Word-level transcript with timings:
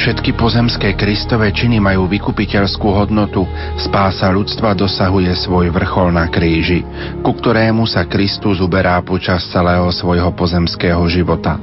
Všetky 0.00 0.32
pozemské 0.32 0.96
Kristové 0.96 1.52
činy 1.52 1.76
majú 1.76 2.08
vykupiteľskú 2.08 2.88
hodnotu, 2.88 3.44
spása 3.76 4.32
ľudstva 4.32 4.72
dosahuje 4.72 5.28
svoj 5.36 5.68
vrchol 5.68 6.16
na 6.16 6.24
kríži, 6.24 6.80
ku 7.20 7.36
ktorému 7.36 7.84
sa 7.84 8.08
Kristus 8.08 8.64
uberá 8.64 8.96
počas 9.04 9.44
celého 9.52 9.84
svojho 9.92 10.32
pozemského 10.32 11.04
života. 11.04 11.60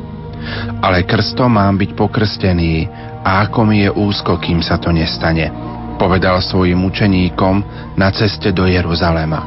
Ale 0.85 1.01
krstom 1.09 1.49
mám 1.49 1.81
byť 1.81 1.97
pokrstený 1.97 2.85
a 3.25 3.49
ako 3.49 3.65
mi 3.65 3.81
je 3.81 3.89
úzko, 3.89 4.37
kým 4.37 4.61
sa 4.61 4.77
to 4.77 4.93
nestane, 4.93 5.49
povedal 5.97 6.37
svojim 6.37 6.77
učeníkom 6.77 7.65
na 7.97 8.13
ceste 8.13 8.53
do 8.53 8.69
Jeruzalema. 8.69 9.41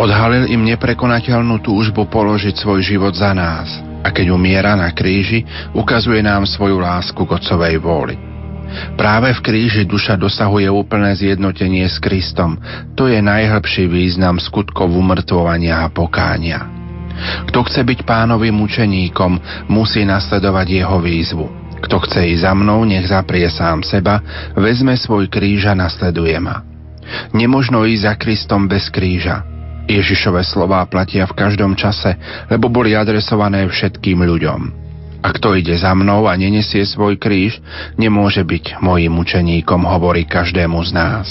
Odhalil 0.00 0.48
im 0.56 0.64
neprekonateľnú 0.64 1.60
túžbu 1.60 2.08
položiť 2.08 2.64
svoj 2.64 2.80
život 2.80 3.12
za 3.12 3.36
nás– 3.36 3.68
a 4.06 4.14
keď 4.14 4.30
umiera 4.30 4.78
na 4.78 4.94
kríži, 4.94 5.42
ukazuje 5.74 6.22
nám 6.22 6.46
svoju 6.46 6.78
lásku 6.78 7.18
k 7.18 7.30
Otcovej 7.34 7.82
vôli. 7.82 8.14
Práve 8.94 9.34
v 9.34 9.40
kríži 9.42 9.82
duša 9.82 10.14
dosahuje 10.14 10.70
úplné 10.70 11.14
zjednotenie 11.18 11.86
s 11.86 11.98
Kristom. 11.98 12.58
To 12.94 13.10
je 13.10 13.18
najhlbší 13.18 13.90
význam 13.90 14.38
skutkov 14.38 14.90
umrtvovania 14.94 15.82
a 15.82 15.90
pokánia. 15.90 16.66
Kto 17.50 17.64
chce 17.66 17.82
byť 17.82 18.04
pánovým 18.04 18.54
učeníkom, 18.62 19.66
musí 19.72 20.04
nasledovať 20.06 20.66
jeho 20.82 20.98
výzvu. 21.02 21.46
Kto 21.82 22.02
chce 22.04 22.36
ísť 22.36 22.42
za 22.46 22.52
mnou, 22.52 22.84
nech 22.84 23.06
zaprie 23.08 23.48
sám 23.48 23.82
seba, 23.86 24.20
vezme 24.54 24.94
svoj 24.98 25.30
kríž 25.30 25.70
a 25.70 25.74
nasleduje 25.74 26.36
ma. 26.38 26.62
Nemožno 27.32 27.86
ísť 27.86 28.02
za 28.02 28.14
Kristom 28.18 28.66
bez 28.66 28.90
kríža. 28.90 29.55
Ježišové 29.86 30.42
slová 30.42 30.82
platia 30.90 31.24
v 31.30 31.36
každom 31.38 31.78
čase, 31.78 32.18
lebo 32.50 32.66
boli 32.66 32.98
adresované 32.98 33.66
všetkým 33.70 34.22
ľuďom. 34.26 34.60
A 35.22 35.28
kto 35.34 35.58
ide 35.58 35.74
za 35.74 35.90
mnou 35.90 36.30
a 36.30 36.34
nenesie 36.38 36.86
svoj 36.86 37.18
kríž, 37.18 37.58
nemôže 37.98 38.46
byť 38.46 38.78
mojim 38.78 39.10
učeníkom, 39.10 39.82
hovorí 39.82 40.22
každému 40.22 40.78
z 40.86 40.90
nás. 40.94 41.26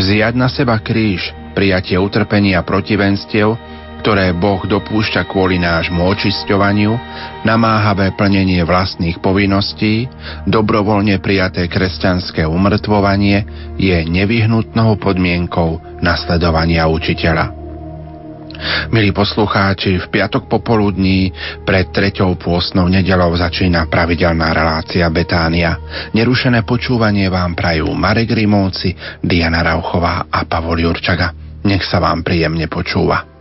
Vziať 0.00 0.34
na 0.36 0.48
seba 0.48 0.80
kríž, 0.80 1.28
prijatie 1.52 2.00
utrpenia 2.00 2.64
protivenstiev, 2.64 3.60
ktoré 4.00 4.32
Boh 4.32 4.64
dopúšťa 4.64 5.28
kvôli 5.28 5.60
nášmu 5.60 6.00
očisťovaniu, 6.00 6.96
namáhavé 7.44 8.16
plnenie 8.16 8.64
vlastných 8.64 9.20
povinností, 9.20 10.08
dobrovoľne 10.48 11.20
prijaté 11.20 11.68
kresťanské 11.68 12.48
umrtvovanie 12.48 13.44
je 13.76 14.00
nevyhnutnou 14.08 14.96
podmienkou 14.96 16.00
nasledovania 16.00 16.88
učiteľa. 16.88 17.59
Milí 18.92 19.10
poslucháči, 19.16 19.98
v 19.98 20.06
piatok 20.12 20.46
popoludní 20.46 21.32
pred 21.64 21.88
treťou 21.88 22.36
pôstnou 22.36 22.86
nedelou 22.86 23.32
začína 23.32 23.88
pravidelná 23.88 24.52
relácia 24.52 25.08
Betánia. 25.08 25.80
Nerušené 26.12 26.62
počúvanie 26.68 27.32
vám 27.32 27.56
prajú 27.56 27.90
Marek 27.96 28.36
Rimovci, 28.36 28.92
Diana 29.24 29.64
Rauchová 29.64 30.28
a 30.28 30.44
Pavol 30.44 30.84
Jurčaga. 30.84 31.32
Nech 31.64 31.84
sa 31.84 32.00
vám 32.00 32.20
príjemne 32.20 32.68
počúva. 32.68 33.39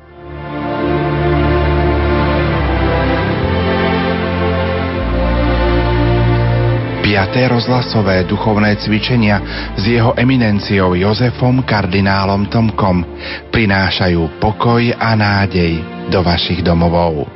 Piaté 7.19 7.51
rozhlasové 7.51 8.23
duchovné 8.23 8.79
cvičenia 8.79 9.43
s 9.75 9.83
jeho 9.83 10.15
eminenciou 10.15 10.95
Jozefom 10.95 11.67
kardinálom 11.67 12.47
Tomkom 12.47 13.03
prinášajú 13.51 14.39
pokoj 14.39 14.79
a 14.95 15.19
nádej 15.19 15.83
do 16.07 16.23
vašich 16.23 16.63
domovov. 16.63 17.27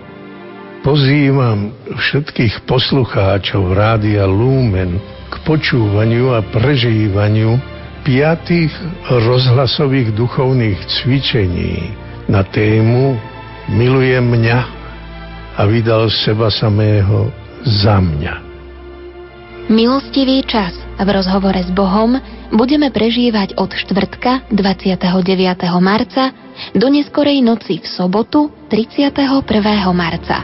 Pozývam 0.87 1.75
všetkých 1.99 2.63
poslucháčov 2.63 3.75
Rádia 3.75 4.23
Lumen 4.23 5.03
k 5.27 5.35
počúvaniu 5.43 6.31
a 6.31 6.39
prežívaniu 6.47 7.59
piatých 8.07 8.71
rozhlasových 9.11 10.15
duchovných 10.15 10.79
cvičení 10.79 11.91
na 12.31 12.39
tému 12.47 13.19
Milujem 13.67 14.31
mňa 14.31 14.59
a 15.59 15.61
vydal 15.67 16.07
seba 16.07 16.47
samého 16.47 17.35
za 17.67 17.99
mňa. 17.99 18.52
Milostivý 19.71 20.43
čas 20.43 20.75
v 20.99 21.07
rozhovore 21.07 21.55
s 21.55 21.71
Bohom 21.71 22.19
budeme 22.51 22.91
prežívať 22.91 23.55
od 23.55 23.71
štvrtka 23.71 24.51
29. 24.51 24.99
marca 25.79 26.35
do 26.75 26.87
neskorej 26.91 27.39
noci 27.39 27.79
v 27.79 27.87
sobotu 27.87 28.51
31. 28.67 29.39
marca. 29.95 30.43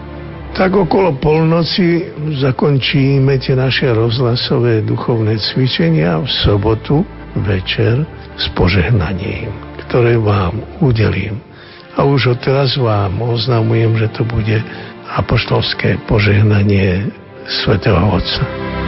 Tak 0.56 0.72
okolo 0.72 1.20
polnoci 1.20 2.16
zakončíme 2.40 3.36
tie 3.44 3.60
naše 3.60 3.92
rozhlasové 3.92 4.88
duchovné 4.88 5.36
cvičenia 5.52 6.24
v 6.24 6.30
sobotu 6.48 7.04
večer 7.44 8.08
s 8.40 8.48
požehnaním, 8.56 9.52
ktoré 9.84 10.16
vám 10.16 10.64
udelím. 10.80 11.44
A 12.00 12.08
už 12.08 12.40
odteraz 12.40 12.80
vám 12.80 13.20
oznamujem, 13.20 14.00
že 14.00 14.08
to 14.16 14.24
bude 14.24 14.64
apoštolské 15.12 16.00
požehnanie 16.08 17.12
svätého 17.44 18.00
Otca. 18.16 18.79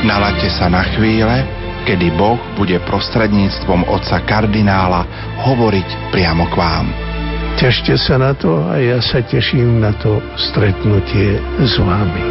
Nalaďte 0.00 0.48
sa 0.48 0.72
na 0.72 0.80
chvíle, 0.96 1.44
kedy 1.84 2.16
Boh 2.16 2.40
bude 2.56 2.80
prostredníctvom 2.88 3.84
otca 3.84 4.24
kardinála 4.24 5.04
hovoriť 5.44 6.08
priamo 6.08 6.48
k 6.48 6.54
vám. 6.56 6.86
Tešte 7.60 8.00
sa 8.00 8.16
na 8.16 8.32
to 8.32 8.64
a 8.64 8.80
ja 8.80 8.96
sa 9.04 9.20
teším 9.20 9.84
na 9.84 9.92
to 10.00 10.24
stretnutie 10.40 11.36
s 11.60 11.76
vami. 11.76 12.24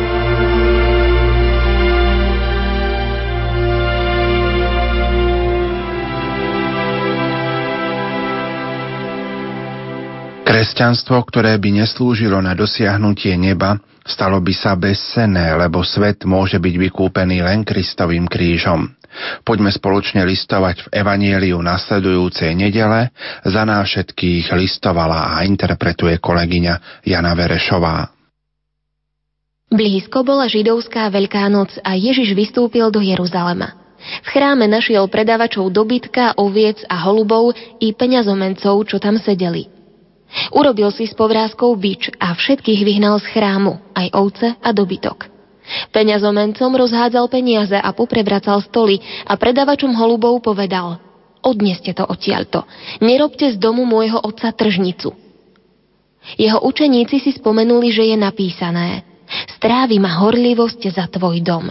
Kresťanstvo, 10.41 11.21
ktoré 11.29 11.53
by 11.61 11.85
neslúžilo 11.85 12.41
na 12.41 12.57
dosiahnutie 12.57 13.37
neba, 13.37 13.77
stalo 14.09 14.41
by 14.41 14.53
sa 14.57 14.73
bezcenné, 14.73 15.53
lebo 15.53 15.85
svet 15.85 16.25
môže 16.25 16.57
byť 16.57 16.75
vykúpený 16.89 17.45
len 17.45 17.61
Kristovým 17.61 18.25
krížom. 18.25 18.89
Poďme 19.41 19.73
spoločne 19.73 20.21
listovať 20.25 20.85
v 20.85 20.91
Evanieliu 21.01 21.57
nasledujúcej 21.61 22.53
nedele. 22.53 23.09
Za 23.41 23.65
nás 23.65 23.89
všetkých 23.89 24.53
listovala 24.53 25.37
a 25.37 25.45
interpretuje 25.45 26.21
kolegyňa 26.21 27.05
Jana 27.05 27.33
Verešová. 27.33 28.09
Blízko 29.69 30.25
bola 30.25 30.49
židovská 30.49 31.09
Veľká 31.13 31.45
noc 31.49 31.77
a 31.85 31.93
Ježiš 31.93 32.33
vystúpil 32.33 32.89
do 32.89 33.01
Jeruzalema. 33.01 33.77
V 34.25 34.27
chráme 34.31 34.65
našiel 34.65 35.05
predávačov 35.11 35.69
dobytka, 35.69 36.33
oviec 36.39 36.81
a 36.87 36.97
holubov 37.05 37.53
i 37.83 37.93
peňazomencov, 37.93 38.87
čo 38.87 38.97
tam 38.97 39.19
sedeli– 39.19 39.69
Urobil 40.53 40.93
si 40.93 41.09
s 41.09 41.17
povrázkou 41.17 41.73
bič 41.73 42.13
a 42.21 42.37
všetkých 42.37 42.85
vyhnal 42.85 43.17
z 43.17 43.33
chrámu, 43.33 43.81
aj 43.97 44.07
ovce 44.13 44.47
a 44.61 44.69
dobytok. 44.69 45.25
Peňazomencom 45.93 46.73
rozhádzal 46.73 47.29
peniaze 47.29 47.77
a 47.77 47.89
poprebracal 47.93 48.61
stoly 48.65 49.01
a 49.25 49.37
predavačom 49.37 49.93
holubov 49.93 50.41
povedal 50.41 50.97
Odneste 51.39 51.95
to 51.95 52.03
odtiaľto, 52.03 52.65
nerobte 52.99 53.47
z 53.53 53.57
domu 53.57 53.85
môjho 53.85 54.19
otca 54.19 54.51
tržnicu. 54.51 55.13
Jeho 56.35 56.59
učeníci 56.61 57.21
si 57.21 57.31
spomenuli, 57.31 57.89
že 57.95 58.11
je 58.11 58.17
napísané 58.19 59.07
Strávi 59.57 60.01
ma 60.01 60.19
horlivosť 60.25 60.89
za 60.89 61.05
tvoj 61.05 61.37
dom. 61.45 61.69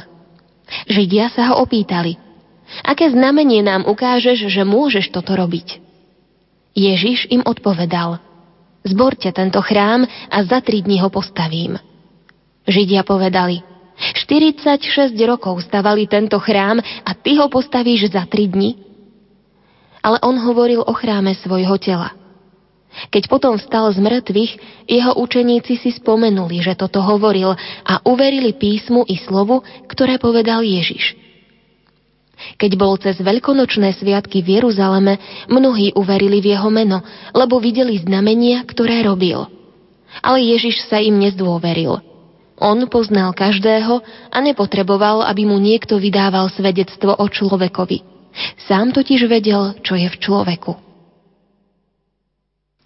Židia 0.86 1.30
sa 1.34 1.52
ho 1.52 1.66
opýtali 1.66 2.16
Aké 2.84 3.08
znamenie 3.10 3.64
nám 3.64 3.88
ukážeš, 3.88 4.46
že 4.52 4.62
môžeš 4.62 5.10
toto 5.10 5.34
robiť? 5.34 5.80
Ježiš 6.76 7.26
im 7.32 7.42
odpovedal– 7.42 8.22
Zborte 8.88 9.28
tento 9.36 9.60
chrám 9.60 10.08
a 10.08 10.38
za 10.48 10.64
tri 10.64 10.80
dní 10.80 11.04
ho 11.04 11.12
postavím. 11.12 11.76
Židia 12.64 13.04
povedali, 13.04 13.60
46 13.98 15.12
rokov 15.28 15.60
stavali 15.66 16.08
tento 16.08 16.40
chrám 16.40 16.80
a 16.80 17.10
ty 17.12 17.36
ho 17.36 17.52
postavíš 17.52 18.08
za 18.08 18.24
tri 18.24 18.48
dni? 18.48 18.80
Ale 20.00 20.16
on 20.24 20.40
hovoril 20.40 20.80
o 20.80 20.92
chráme 20.96 21.36
svojho 21.36 21.76
tela. 21.76 22.16
Keď 23.12 23.28
potom 23.28 23.60
vstal 23.60 23.92
z 23.92 24.00
mŕtvych, 24.00 24.52
jeho 24.88 25.12
učeníci 25.20 25.76
si 25.76 25.90
spomenuli, 25.92 26.64
že 26.64 26.72
toto 26.72 27.04
hovoril 27.04 27.52
a 27.84 27.94
uverili 28.08 28.56
písmu 28.56 29.04
i 29.04 29.20
slovu, 29.20 29.60
ktoré 29.84 30.16
povedal 30.16 30.64
Ježiš. 30.64 31.27
Keď 32.56 32.70
bol 32.78 32.94
cez 32.98 33.18
veľkonočné 33.18 33.94
sviatky 33.98 34.42
v 34.42 34.62
Jeruzaleme, 34.62 35.18
mnohí 35.50 35.92
uverili 35.98 36.38
v 36.38 36.54
jeho 36.54 36.70
meno, 36.70 37.02
lebo 37.34 37.58
videli 37.58 37.98
znamenia, 37.98 38.62
ktoré 38.66 39.02
robil. 39.02 39.46
Ale 40.22 40.40
Ježiš 40.40 40.86
sa 40.88 41.02
im 41.02 41.18
nezdôveril. 41.18 42.00
On 42.58 42.78
poznal 42.90 43.30
každého 43.38 44.02
a 44.34 44.38
nepotreboval, 44.42 45.22
aby 45.22 45.46
mu 45.46 45.62
niekto 45.62 45.98
vydával 45.98 46.50
svedectvo 46.50 47.14
o 47.14 47.26
človekovi. 47.30 48.02
Sám 48.66 48.90
totiž 48.90 49.30
vedel, 49.30 49.78
čo 49.82 49.94
je 49.94 50.10
v 50.10 50.16
človeku. 50.18 50.72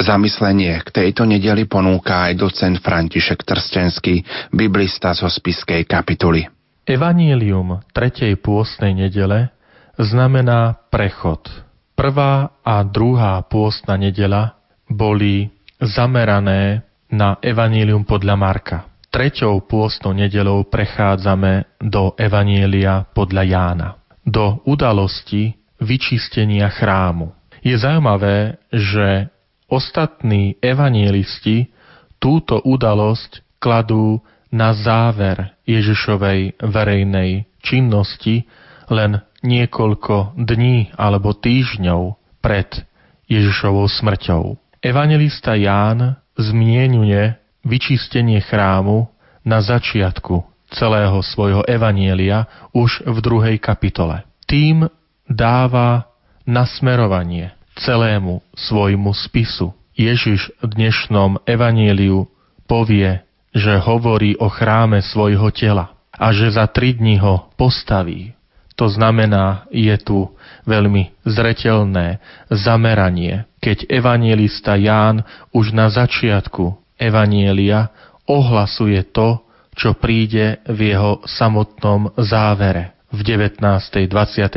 Zamyslenie 0.02 0.82
k 0.82 0.88
tejto 0.90 1.22
nedeli 1.22 1.64
ponúka 1.70 2.26
aj 2.26 2.32
docent 2.34 2.76
František 2.82 3.46
Trstenský, 3.46 4.20
biblista 4.50 5.14
zo 5.14 5.30
spiskej 5.30 5.86
kapituly. 5.86 6.61
Evangelium 6.82 7.78
tretej 7.94 8.42
pôstnej 8.42 8.90
nedele 8.90 9.54
znamená 9.94 10.82
prechod. 10.90 11.46
Prvá 11.94 12.58
a 12.66 12.82
druhá 12.82 13.38
pôstna 13.46 13.94
nedela 13.94 14.58
boli 14.90 15.46
zamerané 15.78 16.82
na 17.06 17.38
Evangelium 17.38 18.02
podľa 18.02 18.34
Marka. 18.34 18.78
Treťou 19.12 19.62
pôstnou 19.68 20.16
nedelou 20.16 20.66
prechádzame 20.66 21.78
do 21.78 22.16
Evanielia 22.16 23.04
podľa 23.12 23.42
Jána, 23.44 23.88
do 24.24 24.64
udalosti 24.64 25.52
vyčistenia 25.78 26.72
chrámu. 26.72 27.30
Je 27.62 27.76
zaujímavé, 27.78 28.58
že 28.72 29.30
ostatní 29.70 30.58
evanielisti 30.58 31.70
túto 32.18 32.58
udalosť 32.64 33.60
kladú 33.62 34.18
na 34.52 34.76
záver 34.76 35.56
Ježišovej 35.64 36.60
verejnej 36.60 37.48
činnosti 37.64 38.44
len 38.92 39.24
niekoľko 39.40 40.36
dní 40.36 40.92
alebo 40.94 41.32
týždňov 41.32 42.20
pred 42.44 42.68
Ježišovou 43.26 43.88
smrťou. 43.88 44.60
Evangelista 44.84 45.56
Ján 45.56 46.20
zmienuje 46.36 47.40
vyčistenie 47.64 48.44
chrámu 48.44 49.08
na 49.42 49.64
začiatku 49.64 50.44
celého 50.72 51.20
svojho 51.24 51.62
evanielia 51.68 52.48
už 52.72 53.04
v 53.08 53.18
druhej 53.24 53.56
kapitole. 53.60 54.24
Tým 54.48 54.88
dáva 55.28 56.12
nasmerovanie 56.44 57.54
celému 57.78 58.42
svojmu 58.56 59.12
spisu. 59.16 59.72
Ježiš 59.92 60.52
v 60.64 60.66
dnešnom 60.72 61.44
evanieliu 61.44 62.24
povie, 62.64 63.20
že 63.52 63.76
hovorí 63.78 64.34
o 64.40 64.48
chráme 64.48 65.04
svojho 65.04 65.52
tela 65.52 65.92
a 66.12 66.32
že 66.32 66.52
za 66.52 66.68
tri 66.68 66.96
dní 66.96 67.20
ho 67.20 67.52
postaví. 67.56 68.32
To 68.80 68.88
znamená, 68.88 69.68
je 69.68 69.92
tu 70.00 70.32
veľmi 70.64 71.12
zretelné 71.28 72.18
zameranie, 72.48 73.44
keď 73.60 73.84
evangelista 73.92 74.74
Ján 74.80 75.22
už 75.52 75.76
na 75.76 75.92
začiatku 75.92 76.96
evanielia 76.96 77.92
ohlasuje 78.24 79.04
to, 79.12 79.44
čo 79.76 79.96
príde 79.96 80.60
v 80.68 80.96
jeho 80.96 81.20
samotnom 81.28 82.12
závere 82.16 82.96
v 83.12 83.20
19. 83.20 83.60
20. 84.08 84.08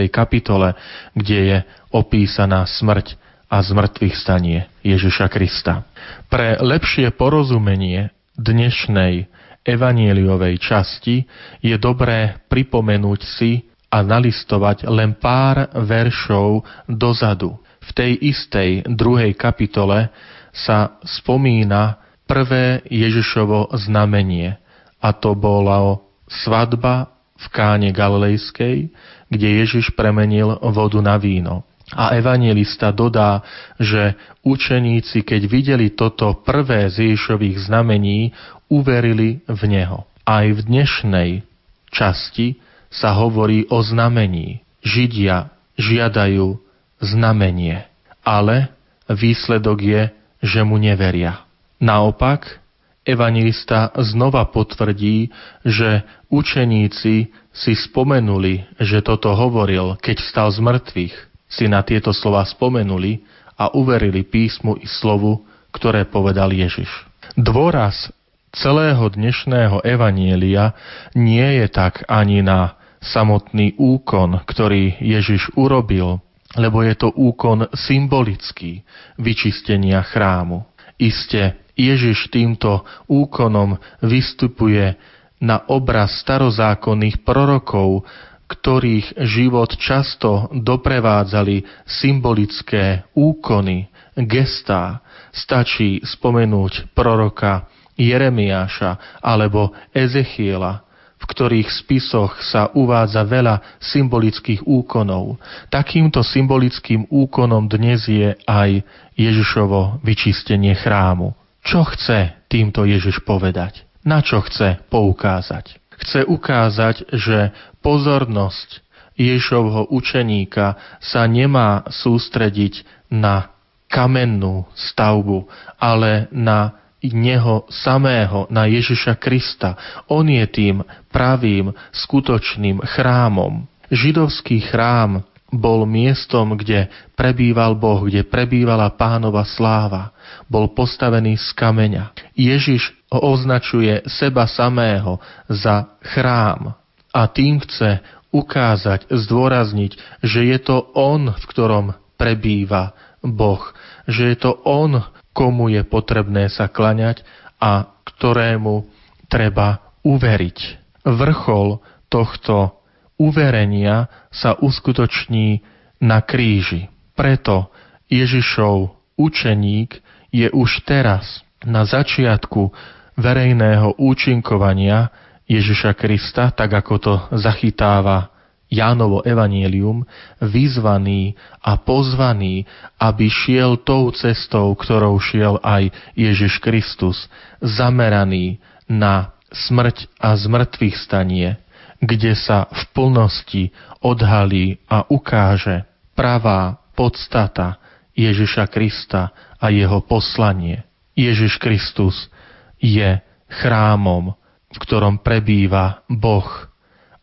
kapitole, 0.07 0.79
kde 1.11 1.39
je 1.43 1.57
opísaná 1.91 2.63
smrť 2.63 3.19
a 3.51 3.59
zmrtvých 3.59 4.15
stanie 4.15 4.67
Ježiša 4.81 5.27
Krista. 5.27 5.83
Pre 6.31 6.59
lepšie 6.63 7.11
porozumenie 7.13 8.14
dnešnej 8.35 9.27
evanieliovej 9.65 10.61
časti 10.61 11.25
je 11.63 11.75
dobré 11.81 12.39
pripomenúť 12.47 13.21
si 13.25 13.65
a 13.89 14.03
nalistovať 14.03 14.85
len 14.91 15.15
pár 15.17 15.71
veršov 15.73 16.63
dozadu. 16.85 17.57
V 17.85 17.89
tej 17.95 18.11
istej 18.17 18.85
druhej 18.91 19.33
kapitole 19.37 20.09
sa 20.51 20.99
spomína 21.05 22.01
prvé 22.25 22.81
Ježišovo 22.89 23.71
znamenie 23.77 24.57
a 24.99 25.09
to 25.13 25.37
bola 25.37 26.01
svadba 26.25 27.13
v 27.35 27.45
káne 27.51 27.89
Galilejskej, 27.93 28.89
kde 29.29 29.47
Ježiš 29.61 29.93
premenil 29.93 30.55
vodu 30.71 30.97
na 31.03 31.19
víno. 31.19 31.67
A 31.93 32.17
evangelista 32.17 32.89
dodá, 32.89 33.45
že 33.77 34.17
učeníci, 34.41 35.21
keď 35.21 35.41
videli 35.45 35.93
toto 35.93 36.33
prvé 36.41 36.89
z 36.89 37.13
Ježišových 37.13 37.69
znamení, 37.69 38.33
uverili 38.65 39.45
v 39.45 39.61
Neho. 39.69 40.09
Aj 40.25 40.49
v 40.49 40.59
dnešnej 40.65 41.45
časti 41.93 42.57
sa 42.89 43.13
hovorí 43.13 43.69
o 43.69 43.85
znamení. 43.85 44.65
Židia 44.81 45.53
žiadajú 45.77 46.57
znamenie, 46.97 47.85
ale 48.25 48.73
výsledok 49.05 49.77
je, 49.85 50.01
že 50.41 50.61
mu 50.65 50.81
neveria. 50.81 51.45
Naopak, 51.77 52.65
evangelista 53.05 53.93
znova 54.01 54.49
potvrdí, 54.49 55.29
že 55.61 56.01
učeníci 56.33 57.29
si 57.53 57.73
spomenuli, 57.77 58.65
že 58.81 59.05
toto 59.05 59.37
hovoril, 59.37 60.01
keď 60.01 60.17
stal 60.25 60.49
z 60.49 60.59
mŕtvych, 60.65 61.15
si 61.45 61.69
na 61.69 61.85
tieto 61.85 62.11
slova 62.11 62.43
spomenuli 62.43 63.21
a 63.55 63.71
uverili 63.71 64.25
písmu 64.25 64.75
i 64.81 64.87
slovu, 64.87 65.45
ktoré 65.71 66.07
povedal 66.07 66.51
Ježiš. 66.51 66.89
Dôraz 67.35 68.11
celého 68.55 69.03
dnešného 69.11 69.83
evanielia 69.83 70.71
nie 71.15 71.63
je 71.63 71.67
tak 71.67 72.07
ani 72.07 72.39
na 72.39 72.79
samotný 73.03 73.75
úkon, 73.77 74.41
ktorý 74.47 74.97
Ježiš 75.03 75.53
urobil, 75.59 76.23
lebo 76.55 76.81
je 76.81 76.95
to 76.95 77.11
úkon 77.11 77.67
symbolický 77.75 78.81
vyčistenia 79.19 80.01
chrámu. 80.01 80.63
Iste 80.95 81.59
Ježiš 81.75 82.31
týmto 82.31 82.87
úkonom 83.11 83.75
vystupuje 83.99 84.95
na 85.43 85.67
obraz 85.67 86.15
starozákonných 86.23 87.27
prorokov, 87.27 88.07
ktorých 88.45 89.17
život 89.25 89.73
často 89.81 90.49
doprevádzali 90.53 91.85
symbolické 91.85 93.05
úkony, 93.17 93.89
gestá. 94.15 95.01
Stačí 95.35 95.99
spomenúť 96.05 96.95
proroka 96.95 97.67
Jeremiáša 97.99 99.19
alebo 99.19 99.75
Ezechiela, 99.91 100.85
v 101.19 101.23
ktorých 101.25 101.69
spisoch 101.73 102.37
sa 102.43 102.71
uvádza 102.75 103.25
veľa 103.25 103.81
symbolických 103.81 104.63
úkonov. 104.63 105.41
Takýmto 105.73 106.21
symbolickým 106.21 107.07
úkonom 107.09 107.65
dnes 107.65 108.05
je 108.05 108.35
aj 108.45 108.83
Ježišovo 109.17 110.03
vyčistenie 110.03 110.75
chrámu. 110.75 111.33
Čo 111.65 111.81
chce 111.87 112.45
týmto 112.45 112.85
Ježiš 112.85 113.25
povedať? 113.25 113.83
Na 114.05 114.21
čo 114.21 114.37
chce 114.45 114.85
poukázať? 114.93 115.81
Chce 116.01 116.27
ukázať, 116.27 117.07
že 117.13 117.55
pozornosť 117.79 118.83
Ježišovho 119.15 119.91
učeníka 119.95 120.75
sa 120.99 121.23
nemá 121.23 121.87
sústrediť 121.87 122.83
na 123.07 123.55
kamennú 123.87 124.67
stavbu, 124.75 125.47
ale 125.79 126.27
na 126.35 126.83
Neho 127.05 127.69
samého, 127.69 128.49
na 128.49 128.65
Ježiša 128.65 129.21
Krista. 129.21 129.77
On 130.09 130.25
je 130.25 130.41
tým 130.49 130.81
pravým, 131.13 131.69
skutočným 131.93 132.81
chrámom. 132.81 133.69
Židovský 133.93 134.65
chrám 134.65 135.21
bol 135.53 135.85
miestom, 135.85 136.57
kde 136.57 136.89
prebýval 137.13 137.77
Boh, 137.77 138.01
kde 138.09 138.25
prebývala 138.25 138.89
pánova 138.93 139.45
sláva. 139.45 140.11
Bol 140.49 140.73
postavený 140.73 141.37
z 141.37 141.53
kameňa. 141.53 142.33
Ježiš 142.33 142.91
označuje 143.13 144.03
seba 144.09 144.49
samého 144.49 145.21
za 145.47 145.95
chrám 146.01 146.75
a 147.13 147.21
tým 147.29 147.61
chce 147.63 148.01
ukázať, 148.35 149.07
zdôrazniť, 149.07 149.91
že 150.19 150.41
je 150.43 150.57
to 150.59 150.91
On, 150.91 151.31
v 151.31 151.45
ktorom 151.47 151.95
prebýva 152.19 152.91
Boh, 153.23 153.63
že 154.09 154.35
je 154.35 154.37
to 154.37 154.51
On, 154.67 154.99
komu 155.31 155.71
je 155.71 155.83
potrebné 155.87 156.51
sa 156.51 156.67
klaňať 156.67 157.23
a 157.59 157.87
ktorému 158.03 158.87
treba 159.31 159.79
uveriť. 160.03 160.59
Vrchol 161.07 161.79
tohto 162.11 162.84
uverenia 163.15 164.11
sa 164.31 164.55
uskutoční 164.59 165.63
na 166.03 166.19
kríži. 166.21 166.91
Preto 167.15 167.71
Ježišov 168.11 168.91
učeník 169.15 169.97
je 170.29 170.47
už 170.51 170.83
teraz 170.83 171.41
na 171.63 171.87
začiatku 171.87 172.69
verejného 173.15 173.95
účinkovania 173.95 175.09
Ježiša 175.47 175.95
Krista, 175.95 176.51
tak 176.51 176.75
ako 176.75 176.93
to 176.99 177.13
zachytáva 177.39 178.35
Jánovo 178.65 179.21
evanielium, 179.21 180.03
vyzvaný 180.41 181.37
a 181.61 181.77
pozvaný, 181.77 182.65
aby 182.97 183.29
šiel 183.29 183.77
tou 183.85 184.09
cestou, 184.09 184.73
ktorou 184.73 185.21
šiel 185.21 185.61
aj 185.61 185.93
Ježiš 186.17 186.57
Kristus, 186.59 187.29
zameraný 187.61 188.57
na 188.89 189.37
smrť 189.53 190.09
a 190.17 190.33
zmrtvých 190.33 190.97
stanie, 190.97 191.61
kde 192.01 192.35
sa 192.35 192.67
v 192.69 192.81
plnosti 192.91 193.63
odhalí 194.03 194.79
a 194.89 195.07
ukáže 195.07 195.87
pravá 196.15 196.79
podstata 196.95 197.79
Ježiša 198.15 198.71
Krista 198.71 199.35
a 199.59 199.67
jeho 199.69 199.99
poslanie. 200.03 200.83
Ježiš 201.15 201.59
Kristus 201.59 202.31
je 202.79 203.19
chrámom, 203.47 204.35
v 204.71 204.77
ktorom 204.79 205.19
prebýva 205.19 206.03
Boh 206.11 206.47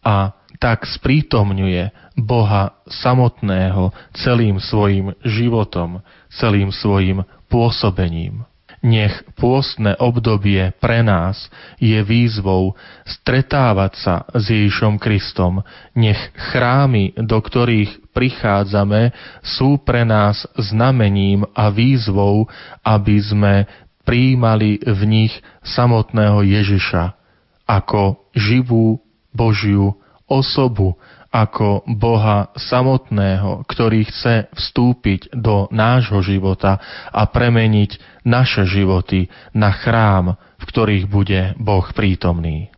a 0.00 0.32
tak 0.62 0.86
sprítomňuje 0.86 2.14
Boha 2.14 2.78
samotného 2.86 3.90
celým 4.14 4.62
svojim 4.62 5.10
životom, 5.26 6.04
celým 6.30 6.70
svojim 6.70 7.26
pôsobením. 7.50 8.46
Nech 8.82 9.14
pôstne 9.38 9.94
obdobie 10.02 10.74
pre 10.82 11.06
nás 11.06 11.46
je 11.78 11.94
výzvou 12.02 12.74
stretávať 13.06 13.92
sa 13.94 14.14
s 14.34 14.50
Ježišom 14.50 14.98
Kristom. 14.98 15.62
Nech 15.94 16.18
chrámy, 16.34 17.14
do 17.14 17.38
ktorých 17.38 18.10
prichádzame, 18.10 19.14
sú 19.38 19.78
pre 19.86 20.02
nás 20.02 20.42
znamením 20.58 21.46
a 21.54 21.70
výzvou, 21.70 22.50
aby 22.82 23.22
sme 23.22 23.54
prijímali 24.02 24.82
v 24.82 25.00
nich 25.06 25.34
samotného 25.62 26.42
Ježiša 26.42 27.14
ako 27.62 28.18
živú 28.34 28.98
Božiu 29.30 29.94
osobu, 30.26 30.98
ako 31.32 31.88
Boha 31.88 32.52
samotného, 32.54 33.64
ktorý 33.64 34.04
chce 34.04 34.52
vstúpiť 34.52 35.32
do 35.32 35.66
nášho 35.72 36.20
života 36.20 36.76
a 37.08 37.24
premeniť 37.24 38.22
naše 38.28 38.68
životy 38.68 39.32
na 39.56 39.72
chrám, 39.72 40.36
v 40.60 40.64
ktorých 40.64 41.04
bude 41.08 41.56
Boh 41.56 41.88
prítomný. 41.96 42.71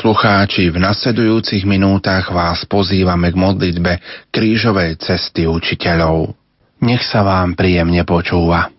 Poslucháči, 0.00 0.72
v 0.72 0.80
nasledujúcich 0.80 1.68
minútach 1.68 2.32
vás 2.32 2.64
pozývame 2.64 3.28
k 3.28 3.36
modlitbe 3.36 3.92
krížovej 4.32 4.96
cesty 4.96 5.44
učiteľov. 5.44 6.32
Nech 6.80 7.04
sa 7.04 7.20
vám 7.20 7.52
príjemne 7.52 8.00
počúva. 8.08 8.72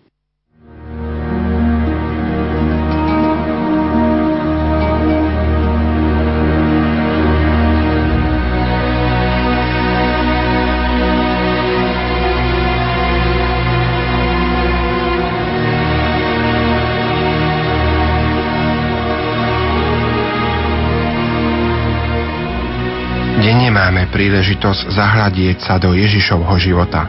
Príležitosť 24.12 24.92
zahľadieť 24.92 25.64
sa 25.64 25.80
do 25.80 25.96
Ježišovho 25.96 26.54
života. 26.60 27.08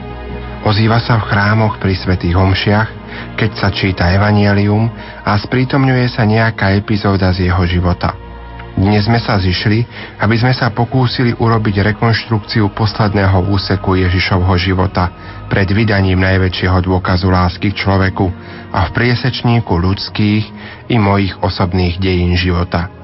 Ozýva 0.64 1.04
sa 1.04 1.20
v 1.20 1.28
chrámoch 1.28 1.76
pri 1.76 1.92
svätých 1.92 2.40
homšiach, 2.40 2.90
keď 3.36 3.52
sa 3.60 3.68
číta 3.68 4.08
evanielium 4.16 4.88
a 5.28 5.36
sprítomňuje 5.36 6.08
sa 6.08 6.24
nejaká 6.24 6.72
epizóda 6.80 7.36
z 7.36 7.52
jeho 7.52 7.68
života. 7.68 8.16
Dnes 8.74 9.06
sme 9.06 9.22
sa 9.22 9.38
zišli, 9.38 9.86
aby 10.18 10.34
sme 10.34 10.50
sa 10.50 10.74
pokúsili 10.74 11.36
urobiť 11.38 11.94
rekonštrukciu 11.94 12.74
posledného 12.74 13.54
úseku 13.54 13.94
Ježišovho 13.94 14.56
života 14.58 15.14
pred 15.46 15.70
vydaním 15.70 16.18
najväčšieho 16.18 16.82
dôkazu 16.82 17.30
lásky 17.30 17.70
k 17.70 17.78
človeku 17.84 18.26
a 18.74 18.90
v 18.90 18.94
priesečníku 18.98 19.78
ľudských 19.78 20.44
i 20.90 20.96
mojich 20.98 21.38
osobných 21.44 22.02
dejín 22.02 22.34
života. 22.34 23.03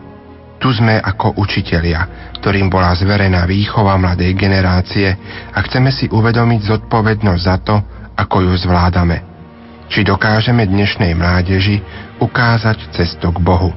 Tu 0.59 0.69
sme 0.75 0.99
ako 0.99 1.39
učitelia, 1.39 2.31
ktorým 2.35 2.67
bola 2.67 2.91
zverená 2.91 3.47
výchova 3.47 3.95
mladej 3.95 4.35
generácie 4.35 5.07
a 5.55 5.59
chceme 5.63 5.87
si 5.87 6.11
uvedomiť 6.11 6.61
zodpovednosť 6.67 7.43
za 7.43 7.57
to, 7.63 7.75
ako 8.19 8.43
ju 8.43 8.53
zvládame. 8.67 9.23
Či 9.87 10.03
dokážeme 10.03 10.67
dnešnej 10.67 11.15
mládeži 11.15 11.79
ukázať 12.19 12.91
cestu 12.91 13.31
k 13.31 13.39
Bohu. 13.39 13.71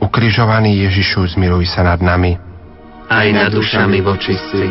Ukrižovaný 0.00 0.86
Ježišu, 0.88 1.36
zmiluj 1.36 1.68
sa 1.68 1.84
nad 1.84 2.00
nami. 2.00 2.38
Aj 3.10 3.26
nad 3.34 3.50
dušami 3.50 3.98
vočistí. 4.00 4.64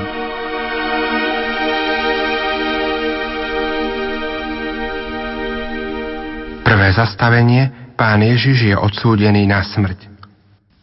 Prvé 6.64 6.88
zastavenie 6.96 7.94
Pán 8.00 8.24
Ježiš 8.24 8.72
je 8.72 8.76
odsúdený 8.80 9.44
na 9.44 9.60
smrť. 9.62 10.09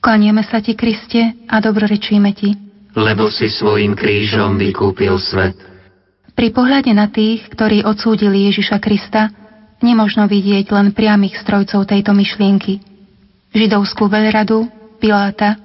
Klanieme 0.06 0.46
sa 0.46 0.62
Ti, 0.62 0.78
Kriste, 0.78 1.34
a 1.50 1.58
dobrorečíme 1.58 2.30
Ti. 2.30 2.54
Lebo 2.94 3.26
si 3.26 3.50
svojim 3.50 3.98
krížom 3.98 4.54
vykúpil 4.54 5.18
svet. 5.18 5.58
Pri 6.30 6.54
pohľade 6.54 6.94
na 6.94 7.10
tých, 7.10 7.42
ktorí 7.50 7.82
odsúdili 7.82 8.46
Ježiša 8.46 8.78
Krista, 8.78 9.34
nemožno 9.82 10.30
vidieť 10.30 10.70
len 10.70 10.94
priamých 10.94 11.42
strojcov 11.42 11.90
tejto 11.90 12.14
myšlienky. 12.14 12.78
Židovskú 13.50 14.06
veľradu, 14.06 14.70
Piláta 15.02 15.58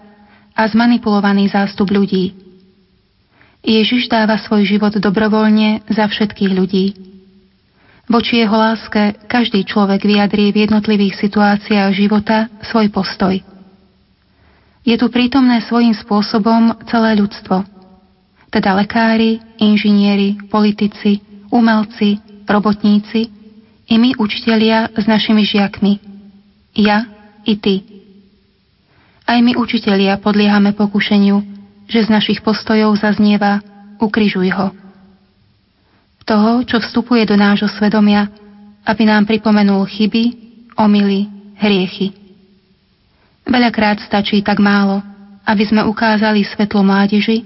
a 0.57 0.65
zmanipulovaný 0.65 1.53
zástup 1.53 1.93
ľudí. 1.93 2.33
Ježiš 3.61 4.09
dáva 4.09 4.41
svoj 4.41 4.65
život 4.65 4.97
dobrovoľne 4.97 5.85
za 5.85 6.09
všetkých 6.09 6.49
ľudí. 6.49 6.97
Voči 8.09 8.41
jeho 8.41 8.57
láske 8.57 9.21
každý 9.29 9.69
človek 9.69 10.01
vyjadrí 10.01 10.49
v 10.49 10.65
jednotlivých 10.65 11.29
situáciách 11.29 11.93
života 11.93 12.49
svoj 12.65 12.89
postoj– 12.89 13.37
je 14.81 14.95
tu 14.97 15.07
prítomné 15.13 15.61
svojím 15.61 15.93
spôsobom 15.93 16.73
celé 16.89 17.17
ľudstvo. 17.21 17.61
Teda 18.51 18.75
lekári, 18.75 19.39
inžinieri, 19.61 20.35
politici, 20.49 21.21
umelci, 21.53 22.19
robotníci 22.49 23.29
i 23.87 23.95
my 23.95 24.17
učitelia 24.17 24.91
s 24.91 25.05
našimi 25.07 25.45
žiakmi. 25.45 26.01
Ja 26.75 27.07
i 27.47 27.55
ty. 27.55 27.83
Aj 29.27 29.39
my 29.39 29.55
učitelia 29.55 30.19
podliehame 30.19 30.75
pokušeniu, 30.75 31.39
že 31.87 32.03
z 32.03 32.09
našich 32.11 32.39
postojov 32.43 32.99
zaznieva 32.99 33.63
ukrižuj 34.01 34.49
ho. 34.51 34.67
Toho, 36.27 36.63
čo 36.63 36.79
vstupuje 36.79 37.23
do 37.27 37.35
nášho 37.35 37.67
svedomia, 37.71 38.27
aby 38.87 39.03
nám 39.07 39.27
pripomenul 39.27 39.83
chyby, 39.87 40.35
omily, 40.79 41.27
hriechy. 41.59 42.20
Veľakrát 43.45 43.99
stačí 44.01 44.41
tak 44.45 44.61
málo, 44.61 45.01
aby 45.45 45.63
sme 45.65 45.81
ukázali 45.83 46.45
svetlo 46.45 46.85
mládeži 46.85 47.45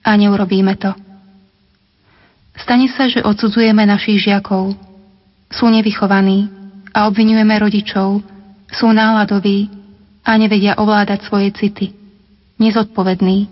a 0.00 0.16
neurobíme 0.16 0.74
to. 0.80 0.94
Stane 2.56 2.88
sa, 2.88 3.04
že 3.06 3.20
odsudzujeme 3.20 3.84
našich 3.84 4.24
žiakov. 4.24 4.72
Sú 5.52 5.68
nevychovaní 5.68 6.48
a 6.96 7.04
obvinujeme 7.04 7.52
rodičov, 7.60 8.24
sú 8.72 8.88
náladoví 8.90 9.68
a 10.24 10.34
nevedia 10.40 10.74
ovládať 10.80 11.28
svoje 11.28 11.52
city. 11.52 11.92
Nezodpovední. 12.56 13.46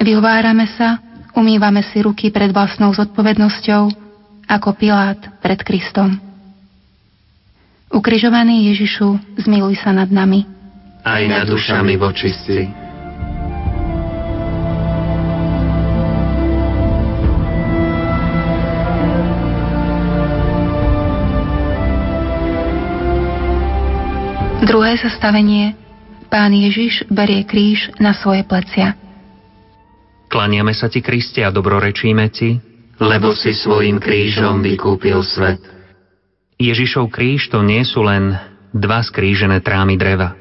Vyhovárame 0.00 0.64
sa, 0.74 0.98
umývame 1.36 1.84
si 1.84 2.00
ruky 2.00 2.32
pred 2.32 2.48
vlastnou 2.50 2.96
zodpovednosťou, 2.96 3.92
ako 4.48 4.68
Pilát 4.74 5.20
pred 5.44 5.60
Kristom. 5.60 6.27
Ukrižovaný 7.88 8.68
Ježišu, 8.68 9.40
zmiluj 9.40 9.80
sa 9.80 9.96
nad 9.96 10.12
nami. 10.12 10.44
Aj 11.08 11.24
nad 11.24 11.48
dušami 11.48 11.96
vočistí. 11.96 12.68
Druhé 24.68 25.00
zastavenie. 25.00 25.72
Pán 26.28 26.52
Ježiš 26.52 27.08
berie 27.08 27.40
kríž 27.48 27.88
na 27.96 28.12
svoje 28.12 28.44
plecia. 28.44 28.92
Klaniame 30.28 30.76
sa 30.76 30.92
ti, 30.92 31.00
Kriste, 31.00 31.40
a 31.40 31.48
dobrorečíme 31.48 32.28
ti, 32.28 32.60
lebo 33.00 33.32
si 33.32 33.56
svojim 33.56 33.96
krížom 33.96 34.60
vykúpil 34.60 35.24
svet. 35.24 35.77
Ježišov 36.58 37.14
kríž 37.14 37.54
to 37.54 37.62
nie 37.62 37.86
sú 37.86 38.02
len 38.02 38.34
dva 38.74 38.98
skrížené 39.06 39.62
trámy 39.62 39.94
dreva. 39.94 40.34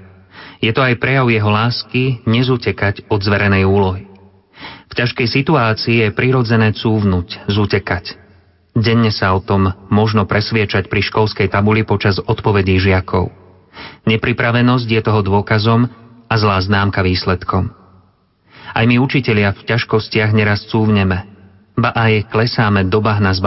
Je 0.58 0.74
to 0.74 0.82
aj 0.82 0.98
prejav 0.98 1.30
jeho 1.30 1.54
lásky 1.54 2.26
nezutekať 2.26 3.06
od 3.14 3.22
zverenej 3.22 3.70
úlohy. 3.70 4.10
V 4.90 4.94
ťažkej 4.98 5.28
situácii 5.30 6.10
je 6.10 6.10
prirodzené 6.18 6.74
cúvnuť, 6.74 7.46
zutekať. 7.46 8.18
Denne 8.74 9.14
sa 9.14 9.38
o 9.38 9.42
tom 9.46 9.70
možno 9.94 10.26
presviečať 10.26 10.90
pri 10.90 11.06
školskej 11.06 11.54
tabuli 11.54 11.86
počas 11.86 12.18
odpovedí 12.18 12.82
žiakov. 12.82 13.30
Nepripravenosť 14.10 14.88
je 14.90 15.02
toho 15.06 15.22
dôkazom 15.22 15.86
a 16.26 16.34
zlá 16.34 16.58
známka 16.66 17.06
výsledkom. 17.06 17.70
Aj 18.74 18.86
my 18.90 18.98
učitelia 18.98 19.54
v 19.54 19.66
ťažkostiach 19.70 20.34
neraz 20.34 20.66
cúvneme, 20.66 21.30
ba 21.78 21.94
aj 21.94 22.34
klesáme 22.34 22.90
do 22.90 23.06
bahna 23.06 23.38
z 23.38 23.42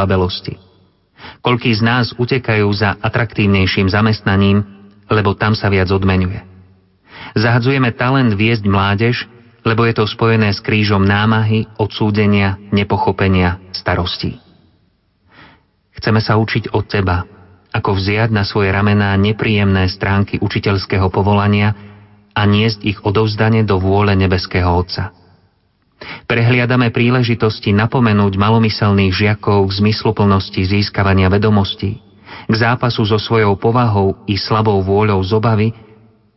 Koľký 1.41 1.73
z 1.77 1.83
nás 1.85 2.07
utekajú 2.17 2.69
za 2.73 2.97
atraktívnejším 3.01 3.89
zamestnaním, 3.89 4.65
lebo 5.11 5.35
tam 5.35 5.57
sa 5.57 5.73
viac 5.73 5.91
odmenuje. 5.91 6.41
Zahadzujeme 7.37 7.95
talent 7.95 8.35
viesť 8.35 8.65
mládež, 8.67 9.29
lebo 9.63 9.85
je 9.85 9.95
to 9.97 10.09
spojené 10.09 10.51
s 10.51 10.65
krížom 10.65 11.05
námahy, 11.05 11.69
odsúdenia, 11.77 12.57
nepochopenia, 12.73 13.61
starostí. 13.77 14.41
Chceme 16.01 16.25
sa 16.25 16.41
učiť 16.41 16.73
od 16.73 16.85
teba, 16.89 17.29
ako 17.71 17.93
vziať 17.93 18.33
na 18.33 18.43
svoje 18.43 18.73
ramená 18.73 19.13
nepríjemné 19.21 19.87
stránky 19.93 20.41
učiteľského 20.41 21.13
povolania 21.13 21.77
a 22.33 22.43
niesť 22.49 22.81
ich 22.89 22.99
odovzdane 23.05 23.63
do 23.69 23.77
vôle 23.77 24.17
nebeského 24.17 24.71
Otca. 24.71 25.13
Prehliadame 26.25 26.89
príležitosti 26.89 27.77
napomenúť 27.77 28.41
malomyselných 28.41 29.13
žiakov 29.13 29.69
k 29.69 29.77
zmysluplnosti 29.85 30.63
získavania 30.65 31.29
vedomostí, 31.29 32.01
k 32.49 32.55
zápasu 32.55 33.05
so 33.05 33.21
svojou 33.21 33.59
povahou 33.61 34.17
i 34.25 34.41
slabou 34.41 34.81
vôľou 34.81 35.21
z 35.21 35.31
obavy, 35.37 35.69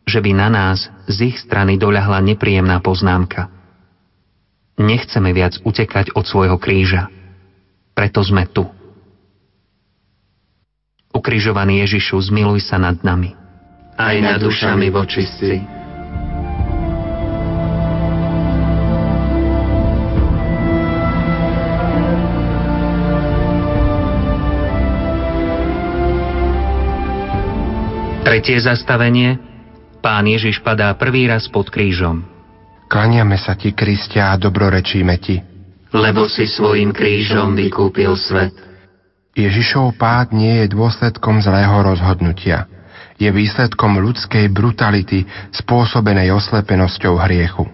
že 0.04 0.20
by 0.20 0.30
na 0.36 0.48
nás 0.52 0.84
z 1.08 1.32
ich 1.32 1.36
strany 1.40 1.80
doľahla 1.80 2.20
nepríjemná 2.20 2.76
poznámka. 2.84 3.48
Nechceme 4.76 5.32
viac 5.32 5.56
utekať 5.64 6.12
od 6.12 6.28
svojho 6.28 6.60
kríža. 6.60 7.08
Preto 7.94 8.20
sme 8.20 8.44
tu. 8.50 8.66
Ukrižovaný 11.14 11.86
Ježišu, 11.86 12.18
zmiluj 12.26 12.66
sa 12.66 12.76
nad 12.76 12.98
nami. 13.06 13.32
Aj 13.94 14.18
nad 14.18 14.42
dušami 14.42 14.90
vočistí. 14.90 15.62
Tretie 28.24 28.56
zastavenie. 28.56 29.36
Pán 30.00 30.24
Ježiš 30.24 30.64
padá 30.64 30.96
prvý 30.96 31.28
raz 31.28 31.44
pod 31.52 31.68
krížom. 31.68 32.24
Klaniame 32.88 33.36
sa 33.36 33.52
ti, 33.52 33.76
Kristia, 33.76 34.32
a 34.32 34.40
dobrorečíme 34.40 35.14
ti. 35.20 35.44
Lebo 35.92 36.24
si 36.32 36.48
svojim 36.48 36.96
krížom 36.96 37.52
vykúpil 37.52 38.16
svet. 38.16 38.56
Ježišov 39.36 40.00
pád 40.00 40.32
nie 40.32 40.64
je 40.64 40.72
dôsledkom 40.72 41.44
zlého 41.44 41.84
rozhodnutia. 41.84 42.64
Je 43.20 43.28
výsledkom 43.28 44.00
ľudskej 44.00 44.48
brutality 44.48 45.28
spôsobenej 45.52 46.32
oslepenosťou 46.32 47.20
hriechu. 47.28 47.68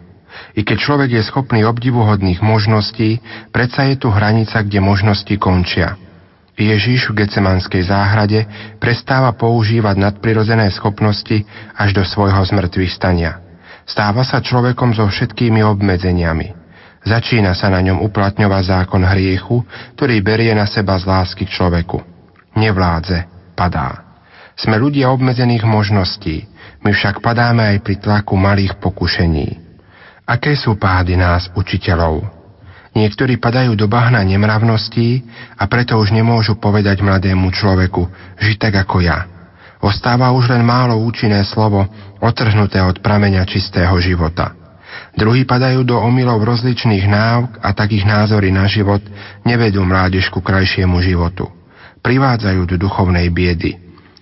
I 0.58 0.66
keď 0.66 0.76
človek 0.82 1.10
je 1.14 1.22
schopný 1.30 1.62
obdivuhodných 1.62 2.42
možností, 2.42 3.22
predsa 3.54 3.86
je 3.86 4.02
tu 4.02 4.10
hranica, 4.10 4.66
kde 4.66 4.82
možnosti 4.82 5.34
končia. 5.38 5.94
Ježiš 6.60 7.08
v 7.08 7.24
Gecemanskej 7.24 7.88
záhrade 7.88 8.44
prestáva 8.76 9.32
používať 9.32 9.96
nadprirodzené 9.96 10.68
schopnosti 10.76 11.48
až 11.72 11.96
do 11.96 12.04
svojho 12.04 12.40
zmrtvých 12.44 12.92
stania. 12.92 13.40
Stáva 13.88 14.20
sa 14.22 14.44
človekom 14.44 14.92
so 14.92 15.08
všetkými 15.08 15.64
obmedzeniami. 15.64 16.52
Začína 17.00 17.56
sa 17.56 17.72
na 17.72 17.80
ňom 17.80 18.04
uplatňovať 18.04 18.62
zákon 18.76 19.00
hriechu, 19.08 19.64
ktorý 19.96 20.20
berie 20.20 20.52
na 20.52 20.68
seba 20.68 21.00
z 21.00 21.08
lásky 21.08 21.48
k 21.48 21.54
človeku. 21.56 21.98
Nevládze, 22.60 23.24
padá. 23.56 24.04
Sme 24.52 24.76
ľudia 24.76 25.08
obmedzených 25.08 25.64
možností, 25.64 26.44
my 26.84 26.92
však 26.92 27.24
padáme 27.24 27.76
aj 27.76 27.78
pri 27.80 27.96
tlaku 28.00 28.36
malých 28.36 28.76
pokušení. 28.76 29.48
Aké 30.28 30.52
sú 30.54 30.76
pády 30.76 31.16
nás, 31.16 31.48
učiteľov? 31.56 32.39
Niektorí 32.90 33.38
padajú 33.38 33.78
do 33.78 33.86
bahna 33.86 34.18
nemravností 34.26 35.22
a 35.54 35.70
preto 35.70 35.94
už 35.94 36.10
nemôžu 36.10 36.58
povedať 36.58 37.06
mladému 37.06 37.54
človeku, 37.54 38.02
žiť 38.42 38.56
tak 38.58 38.74
ako 38.82 38.98
ja. 39.06 39.30
Ostáva 39.80 40.34
už 40.34 40.52
len 40.52 40.66
málo 40.66 40.98
účinné 41.00 41.40
slovo, 41.46 41.86
otrhnuté 42.20 42.82
od 42.82 43.00
prameňa 43.00 43.46
čistého 43.48 43.94
života. 44.02 44.52
Druhí 45.14 45.46
padajú 45.46 45.86
do 45.86 45.96
omylov 45.98 46.42
rozličných 46.42 47.06
návk 47.06 47.62
a 47.62 47.72
takých 47.72 48.04
názory 48.06 48.50
na 48.50 48.66
život 48.66 49.00
nevedú 49.46 49.82
mládež 49.86 50.28
ku 50.28 50.42
krajšiemu 50.42 50.98
životu. 51.02 51.48
Privádzajú 52.02 52.62
do 52.68 52.76
duchovnej 52.76 53.30
biedy. 53.30 53.78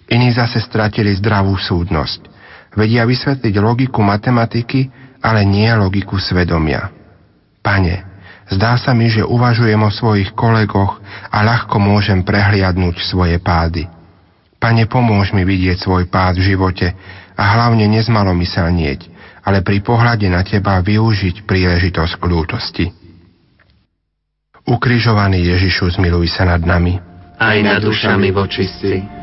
Iní 0.08 0.32
zase 0.32 0.60
stratili 0.64 1.12
zdravú 1.16 1.56
súdnosť. 1.56 2.20
Vedia 2.76 3.04
vysvetliť 3.04 3.54
logiku 3.60 4.00
matematiky, 4.00 4.88
ale 5.20 5.42
nie 5.44 5.68
logiku 5.74 6.16
svedomia. 6.16 6.88
Pane, 7.60 8.07
zdá 8.52 8.76
sa 8.80 8.92
mi, 8.96 9.08
že 9.08 9.24
uvažujem 9.24 9.80
o 9.80 9.90
svojich 9.92 10.32
kolegoch 10.32 11.00
a 11.28 11.38
ľahko 11.44 11.76
môžem 11.80 12.24
prehliadnúť 12.24 13.00
svoje 13.04 13.36
pády. 13.40 13.88
Pane, 14.58 14.90
pomôž 14.90 15.30
mi 15.30 15.46
vidieť 15.46 15.86
svoj 15.86 16.10
pád 16.10 16.42
v 16.42 16.54
živote 16.54 16.90
a 17.38 17.42
hlavne 17.54 17.86
nezmalomyselnieť, 17.86 19.00
ale 19.46 19.62
pri 19.62 19.78
pohľade 19.80 20.26
na 20.26 20.42
Teba 20.42 20.82
využiť 20.82 21.46
príležitosť 21.46 22.14
k 22.18 22.24
lútosti. 22.26 22.86
Ukrižovaný 24.68 25.48
Ježišu, 25.48 25.96
zmiluj 25.96 26.28
sa 26.28 26.44
nad 26.44 26.60
nami. 26.60 27.00
Aj 27.38 27.56
nad 27.62 27.80
dušami 27.80 28.34
vočistí. 28.34 29.17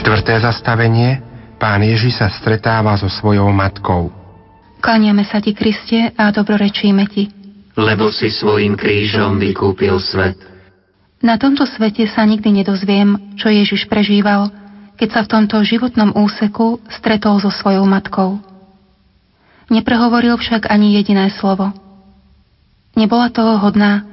Štvrté 0.00 0.40
zastavenie. 0.40 1.20
Pán 1.60 1.84
Ježiš 1.84 2.24
sa 2.24 2.32
stretáva 2.32 2.96
so 2.96 3.12
svojou 3.12 3.52
matkou. 3.52 4.08
Klaniame 4.80 5.28
sa 5.28 5.44
ti, 5.44 5.52
Kriste, 5.52 6.16
a 6.16 6.32
dobrorečíme 6.32 7.04
ti. 7.04 7.28
Lebo 7.76 8.08
si 8.08 8.32
svojim 8.32 8.80
krížom 8.80 9.36
vykúpil 9.36 9.92
svet. 10.00 10.40
Na 11.20 11.36
tomto 11.36 11.68
svete 11.68 12.08
sa 12.08 12.24
nikdy 12.24 12.64
nedozviem, 12.64 13.36
čo 13.36 13.52
Ježiš 13.52 13.92
prežíval, 13.92 14.48
keď 14.96 15.08
sa 15.12 15.20
v 15.28 15.36
tomto 15.36 15.60
životnom 15.68 16.16
úseku 16.16 16.80
stretol 16.88 17.36
so 17.36 17.52
svojou 17.52 17.84
matkou. 17.84 18.40
Neprehovoril 19.68 20.40
však 20.40 20.72
ani 20.72 20.96
jediné 20.96 21.28
slovo. 21.36 21.76
Nebola 22.96 23.28
toho 23.28 23.60
hodná. 23.60 24.08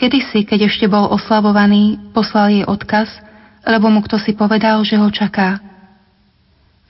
Kedysi, 0.00 0.48
keď 0.48 0.72
ešte 0.72 0.88
bol 0.88 1.12
oslavovaný, 1.12 2.00
poslal 2.16 2.56
jej 2.56 2.64
odkaz– 2.64 3.12
lebo 3.64 3.92
mu 3.92 4.00
kto 4.00 4.16
si 4.16 4.32
povedal, 4.32 4.80
že 4.84 4.96
ho 4.96 5.08
čaká. 5.12 5.60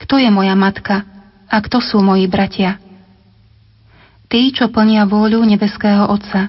Kto 0.01 0.17
je 0.17 0.29
moja 0.33 0.55
matka 0.57 1.03
a 1.51 1.55
kto 1.61 1.83
sú 1.83 1.99
moji 1.99 2.25
bratia? 2.25 2.79
Tí, 4.31 4.55
čo 4.55 4.71
plnia 4.71 5.03
vôľu 5.03 5.43
nebeského 5.43 6.07
Otca. 6.07 6.47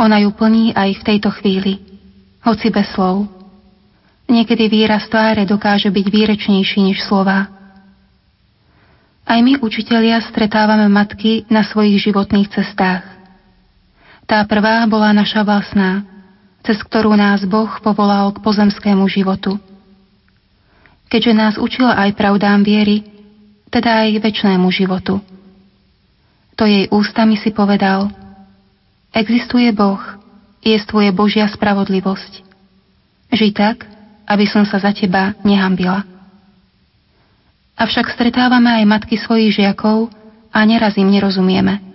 Ona 0.00 0.24
ju 0.24 0.32
plní 0.32 0.72
aj 0.72 0.96
v 0.96 1.02
tejto 1.04 1.28
chvíli, 1.36 1.76
hoci 2.40 2.72
bez 2.72 2.88
slov. 2.96 3.28
Niekedy 4.28 4.68
výraz 4.72 5.04
tváre 5.12 5.44
dokáže 5.44 5.92
byť 5.92 6.06
výrečnejší 6.08 6.88
než 6.88 7.04
slova. 7.04 7.52
Aj 9.28 9.40
my, 9.44 9.60
učitelia, 9.60 10.24
stretávame 10.24 10.88
matky 10.88 11.44
na 11.52 11.60
svojich 11.60 12.00
životných 12.08 12.48
cestách. 12.48 13.04
Tá 14.24 14.44
prvá 14.48 14.88
bola 14.88 15.12
naša 15.12 15.44
vlastná, 15.44 16.04
cez 16.62 16.78
ktorú 16.82 17.14
nás 17.14 17.44
Boh 17.46 17.70
povolal 17.80 18.34
k 18.34 18.42
pozemskému 18.42 19.06
životu. 19.06 19.56
Keďže 21.08 21.32
nás 21.32 21.54
učil 21.56 21.88
aj 21.88 22.12
pravdám 22.18 22.60
viery, 22.60 23.06
teda 23.72 24.04
aj 24.04 24.20
väčšnému 24.20 24.68
životu. 24.68 25.20
To 26.58 26.62
jej 26.66 26.90
ústami 26.90 27.38
si 27.38 27.54
povedal, 27.54 28.10
existuje 29.14 29.70
Boh, 29.72 30.00
jestvuje 30.60 31.08
Božia 31.14 31.48
spravodlivosť. 31.48 32.44
Žij 33.32 33.52
tak, 33.56 33.88
aby 34.28 34.44
som 34.44 34.66
sa 34.68 34.76
za 34.82 34.92
teba 34.92 35.32
nehambila. 35.46 36.04
Avšak 37.78 38.10
stretávame 38.10 38.82
aj 38.82 38.84
matky 38.84 39.16
svojich 39.16 39.54
žiakov 39.54 40.10
a 40.50 40.58
neraz 40.66 40.98
im 40.98 41.08
nerozumieme– 41.08 41.80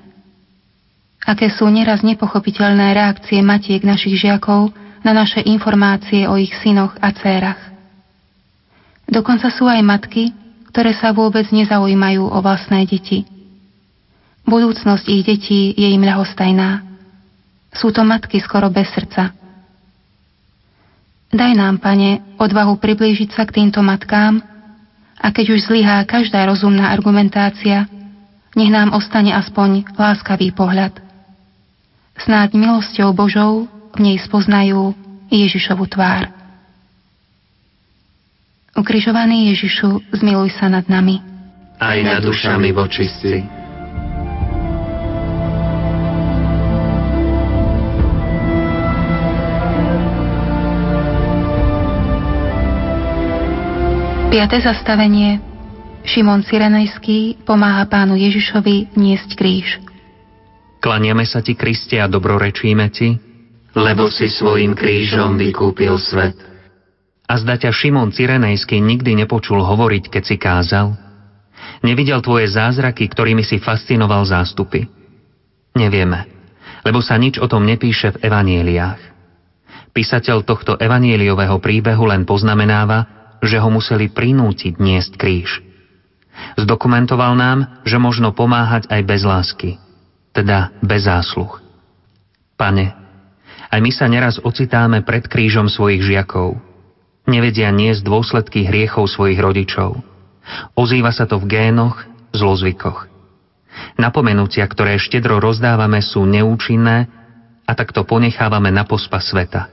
aké 1.23 1.47
sú 1.51 1.67
neraz 1.71 2.03
nepochopiteľné 2.03 2.91
reakcie 2.95 3.39
matiek 3.39 3.83
našich 3.83 4.19
žiakov 4.19 4.75
na 5.03 5.12
naše 5.12 5.43
informácie 5.43 6.27
o 6.27 6.36
ich 6.39 6.51
synoch 6.63 6.95
a 6.99 7.12
dcérach. 7.12 7.59
Dokonca 9.07 9.51
sú 9.51 9.67
aj 9.67 9.83
matky, 9.83 10.31
ktoré 10.71 10.95
sa 10.95 11.12
vôbec 11.12 11.47
nezaujímajú 11.51 12.23
o 12.23 12.38
vlastné 12.39 12.88
deti. 12.88 13.27
Budúcnosť 14.43 15.05
ich 15.07 15.23
detí 15.23 15.62
je 15.75 15.88
im 15.91 16.03
ľahostajná. 16.03 16.83
Sú 17.71 17.95
to 17.95 18.03
matky 18.03 18.43
skoro 18.43 18.67
bez 18.67 18.91
srdca. 18.91 19.31
Daj 21.33 21.51
nám, 21.57 21.81
pane, 21.81 22.21
odvahu 22.38 22.77
priblížiť 22.77 23.33
sa 23.33 23.43
k 23.49 23.63
týmto 23.63 23.81
matkám 23.81 24.43
a 25.17 25.27
keď 25.31 25.57
už 25.57 25.65
zlyhá 25.71 26.03
každá 26.05 26.45
rozumná 26.45 26.93
argumentácia, 26.93 27.89
nech 28.53 28.69
nám 28.69 28.93
ostane 28.93 29.33
aspoň 29.33 29.97
láskavý 29.97 30.53
pohľad. 30.53 31.12
Snáď 32.19 32.54
milosťou 32.54 33.10
Božou 33.17 33.65
v 33.93 33.99
nej 33.99 34.17
spoznajú 34.21 34.93
Ježišovu 35.34 35.89
tvár. 35.89 36.30
Ukrižovaný 38.73 39.54
Ježišu, 39.54 40.02
zmiluj 40.17 40.54
sa 40.58 40.65
nad 40.65 40.86
nami. 40.89 41.21
Aj 41.78 41.97
nad 42.02 42.26
dušami 42.26 42.73
vočistí. 42.73 43.45
Piaté 54.34 54.65
zastavenie. 54.65 55.38
Šimon 56.02 56.41
Cyrenejský 56.41 57.45
pomáha 57.45 57.86
pánu 57.86 58.17
Ježišovi 58.17 58.97
niesť 58.97 59.38
kríž. 59.38 59.78
Klaniame 60.84 61.24
sa 61.24 61.39
ti, 61.39 61.56
Kriste, 61.56 61.96
a 62.04 62.12
dobrorečíme 62.12 62.91
ti, 62.91 63.15
lebo 63.72 64.12
si 64.12 64.28
svojim 64.28 64.76
krížom 64.76 65.39
vykúpil 65.39 65.96
svet. 65.96 66.36
A 67.24 67.39
zda 67.39 67.56
ťa 67.56 67.72
Šimon 67.72 68.12
Cyrenejský 68.12 68.84
nikdy 68.84 69.15
nepočul 69.24 69.63
hovoriť, 69.63 70.12
keď 70.12 70.24
si 70.28 70.36
kázal? 70.36 70.91
Nevidel 71.88 72.19
tvoje 72.19 72.52
zázraky, 72.52 73.08
ktorými 73.08 73.48
si 73.48 73.63
fascinoval 73.63 74.28
zástupy? 74.28 74.84
Nevieme, 75.72 76.28
lebo 76.84 77.00
sa 77.00 77.15
nič 77.15 77.39
o 77.39 77.48
tom 77.48 77.63
nepíše 77.63 78.19
v 78.19 78.28
evanieliách. 78.28 79.00
Písateľ 79.96 80.43
tohto 80.43 80.76
evanieliového 80.76 81.63
príbehu 81.63 82.12
len 82.12 82.28
poznamenáva, 82.28 83.08
že 83.39 83.56
ho 83.56 83.72
museli 83.72 84.12
prinútiť 84.12 84.84
niesť 84.84 85.15
kríž. 85.15 85.63
Zdokumentoval 86.60 87.39
nám, 87.39 87.80
že 87.88 87.96
možno 87.96 88.36
pomáhať 88.36 88.91
aj 88.91 89.02
bez 89.08 89.24
lásky– 89.24 89.72
teda 90.34 90.74
bez 90.82 91.06
zásluh. 91.06 91.62
Pane, 92.58 92.93
aj 93.74 93.80
my 93.82 93.91
sa 93.93 94.06
neraz 94.10 94.41
ocitáme 94.41 95.06
pred 95.06 95.26
krížom 95.26 95.69
svojich 95.69 96.02
žiakov. 96.02 96.58
Nevedia 97.26 97.72
niesť 97.72 98.04
dôsledky 98.04 98.67
hriechov 98.67 99.08
svojich 99.08 99.39
rodičov. 99.39 99.98
Ozýva 100.76 101.15
sa 101.15 101.24
to 101.24 101.39
v 101.39 101.48
génoch, 101.48 101.96
zlozvykoch. 102.36 103.08
Napomenúcia, 103.98 104.65
ktoré 104.67 105.00
štedro 105.00 105.39
rozdávame, 105.39 106.04
sú 106.04 106.28
neúčinné 106.28 107.08
a 107.63 107.72
takto 107.74 108.04
ponechávame 108.04 108.69
na 108.69 108.84
pospa 108.84 109.24
sveta. 109.24 109.72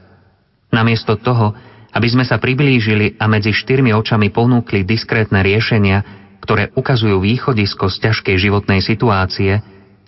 Namiesto 0.71 1.19
toho, 1.19 1.53
aby 1.91 2.07
sme 2.07 2.23
sa 2.23 2.39
priblížili 2.39 3.19
a 3.19 3.27
medzi 3.27 3.51
štyrmi 3.51 3.91
očami 3.91 4.31
ponúkli 4.31 4.87
diskrétne 4.87 5.43
riešenia, 5.43 5.99
ktoré 6.39 6.71
ukazujú 6.73 7.19
východisko 7.19 7.91
z 7.91 8.09
ťažkej 8.09 8.37
životnej 8.39 8.81
situácie, 8.81 9.59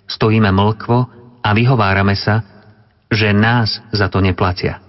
stojíme 0.07 0.49
mlkvo 0.51 0.97
a 1.43 1.49
vyhovárame 1.51 2.15
sa, 2.15 2.43
že 3.11 3.29
nás 3.31 3.81
za 3.93 4.09
to 4.09 4.23
neplatia. 4.23 4.81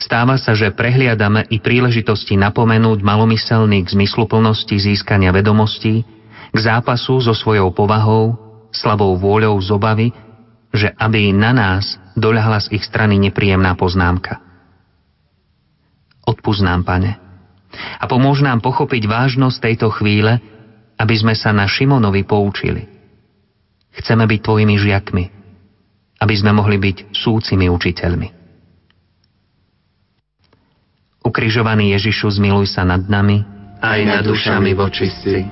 Stáva 0.00 0.40
sa, 0.40 0.56
že 0.56 0.72
prehliadame 0.72 1.44
i 1.52 1.60
príležitosti 1.60 2.36
napomenúť 2.40 3.04
malomyselný 3.04 3.84
k 3.84 3.92
zmysluplnosti 3.92 4.72
získania 4.72 5.32
vedomostí, 5.36 6.00
k 6.52 6.58
zápasu 6.58 7.20
so 7.20 7.36
svojou 7.36 7.72
povahou, 7.76 8.36
slabou 8.72 9.16
vôľou 9.20 9.60
z 9.60 9.68
obavy, 9.72 10.08
že 10.72 10.92
aby 10.96 11.32
na 11.32 11.52
nás 11.52 12.00
doľahla 12.16 12.68
z 12.68 12.80
ich 12.80 12.84
strany 12.84 13.20
nepríjemná 13.20 13.76
poznámka. 13.76 14.40
Odpúsť 16.24 16.62
nám, 16.64 16.82
pane, 16.82 17.20
a 18.00 18.04
pomôž 18.08 18.40
nám 18.40 18.64
pochopiť 18.64 19.04
vážnosť 19.04 19.56
tejto 19.60 19.88
chvíle, 19.92 20.40
aby 20.96 21.14
sme 21.16 21.36
sa 21.36 21.52
na 21.52 21.68
Šimonovi 21.68 22.24
poučili. 22.24 22.95
Chceme 23.96 24.28
byť 24.28 24.40
tvojimi 24.44 24.76
žiakmi, 24.76 25.24
aby 26.20 26.34
sme 26.36 26.52
mohli 26.52 26.76
byť 26.76 27.16
súcimi 27.16 27.72
učiteľmi. 27.72 28.28
Ukrižovaný 31.24 31.96
Ježišu, 31.96 32.38
zmiluj 32.38 32.70
sa 32.70 32.86
nad 32.86 33.02
nami, 33.08 33.42
aj 33.82 34.00
nad 34.06 34.22
dušami 34.22 34.72
vočistí. 34.78 35.42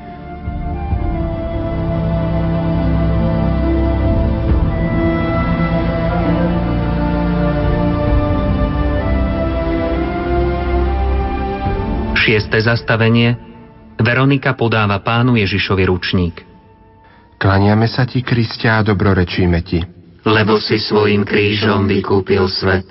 Šiesté 12.24 12.62
zastavenie. 12.64 13.36
Veronika 14.00 14.56
podáva 14.56 14.96
pánu 15.04 15.36
Ježišovi 15.36 15.84
ručník. 15.84 16.53
Klaniame 17.44 17.84
sa 17.92 18.08
ti, 18.08 18.24
Kristia, 18.24 18.80
a 18.80 18.86
dobrorečíme 18.88 19.60
ti. 19.60 19.84
Lebo 20.24 20.56
si 20.56 20.80
svojim 20.80 21.28
krížom 21.28 21.84
vykúpil 21.84 22.48
svet 22.48 22.88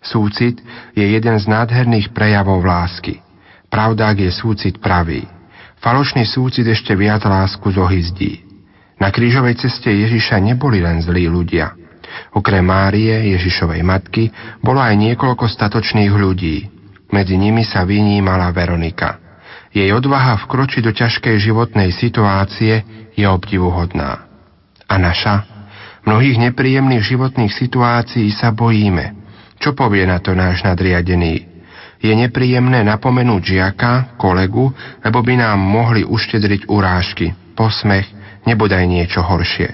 Súcit 0.00 0.56
je 0.96 1.04
jeden 1.04 1.36
z 1.36 1.44
nádherných 1.44 2.16
prejavov 2.16 2.64
lásky. 2.64 3.20
Pravda, 3.68 4.08
ak 4.08 4.24
je 4.24 4.32
súcit 4.32 4.80
pravý. 4.80 5.28
Falošný 5.84 6.24
súcit 6.24 6.64
ešte 6.64 6.96
viac 6.96 7.20
lásku 7.28 7.68
zohyzdí. 7.68 8.40
Na 8.96 9.12
krížovej 9.12 9.60
ceste 9.60 9.92
Ježiša 9.92 10.40
neboli 10.40 10.80
len 10.80 11.04
zlí 11.04 11.28
ľudia. 11.28 11.76
Okrem 12.32 12.64
Márie, 12.64 13.36
Ježišovej 13.36 13.84
matky, 13.84 14.32
bolo 14.64 14.80
aj 14.80 14.96
niekoľko 14.96 15.44
statočných 15.52 16.16
ľudí. 16.16 16.64
Medzi 17.12 17.36
nimi 17.36 17.60
sa 17.60 17.84
vynímala 17.84 18.48
Veronika. 18.56 19.20
Jej 19.68 19.92
odvaha 19.92 20.40
vkročiť 20.48 20.80
do 20.80 20.96
ťažkej 20.96 21.36
životnej 21.44 21.92
situácie 21.92 23.01
je 23.16 23.26
obdivuhodná. 23.28 24.28
A 24.88 24.94
naša? 25.00 25.48
Mnohých 26.02 26.50
nepríjemných 26.50 27.04
životných 27.04 27.52
situácií 27.54 28.28
sa 28.34 28.50
bojíme– 28.50 29.18
čo 29.62 29.78
povie 29.78 30.02
na 30.02 30.18
to 30.18 30.34
náš 30.34 30.66
nadriadený? 30.66 31.46
Je 32.02 32.10
nepríjemné 32.10 32.82
napomenúť 32.82 33.42
žiaka, 33.54 34.18
kolegu, 34.18 34.74
lebo 35.06 35.22
by 35.22 35.38
nám 35.38 35.62
mohli 35.62 36.02
uštedriť 36.02 36.66
urážky, 36.66 37.30
posmech, 37.54 38.10
nebodaj 38.42 38.82
niečo 38.90 39.22
horšie. 39.22 39.70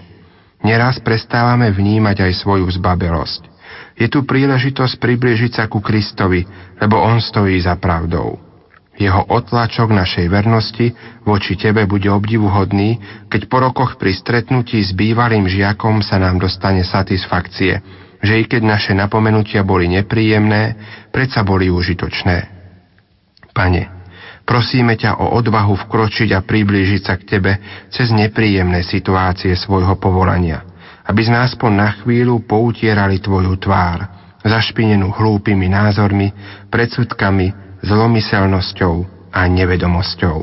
Neraz 0.61 1.01
prestávame 1.01 1.72
vnímať 1.72 2.20
aj 2.20 2.33
svoju 2.37 2.68
zbabelosť. 2.68 3.48
Je 3.96 4.12
tu 4.12 4.29
príležitosť 4.29 5.01
priblížiť 5.01 5.53
sa 5.57 5.64
ku 5.72 5.81
Kristovi, 5.81 6.44
lebo 6.77 7.01
On 7.01 7.16
stojí 7.16 7.57
za 7.57 7.81
pravdou. 7.81 8.37
Jeho 8.99 9.31
otlačok 9.31 9.95
našej 9.95 10.27
vernosti 10.27 10.91
voči 11.23 11.55
Tebe 11.55 11.87
bude 11.87 12.11
obdivuhodný, 12.11 12.99
keď 13.31 13.47
po 13.47 13.63
rokoch 13.63 13.95
pri 13.95 14.11
stretnutí 14.11 14.83
s 14.83 14.91
bývalým 14.91 15.47
žiakom 15.47 16.03
sa 16.03 16.19
nám 16.19 16.43
dostane 16.43 16.83
satisfakcie, 16.83 17.79
že 18.19 18.35
i 18.35 18.45
keď 18.51 18.63
naše 18.67 18.93
napomenutia 18.99 19.63
boli 19.63 19.87
nepríjemné, 19.87 20.75
predsa 21.15 21.47
boli 21.47 21.71
užitočné. 21.71 22.51
Pane, 23.55 23.83
prosíme 24.43 24.99
ťa 24.99 25.23
o 25.23 25.39
odvahu 25.39 25.79
vkročiť 25.87 26.35
a 26.35 26.43
priblížiť 26.43 27.03
sa 27.07 27.15
k 27.15 27.39
Tebe 27.39 27.53
cez 27.95 28.11
nepríjemné 28.11 28.83
situácie 28.83 29.55
svojho 29.55 29.95
povolania, 30.03 30.67
aby 31.07 31.23
sme 31.23 31.39
aspoň 31.39 31.71
na 31.71 31.91
chvíľu 32.03 32.43
poutierali 32.43 33.23
Tvoju 33.23 33.55
tvár, 33.63 34.11
zašpinenú 34.43 35.15
hlúpými 35.15 35.71
názormi, 35.71 36.35
predsudkami, 36.67 37.68
zlomyselnosťou 37.85 38.95
a 39.33 39.41
nevedomosťou. 39.47 40.38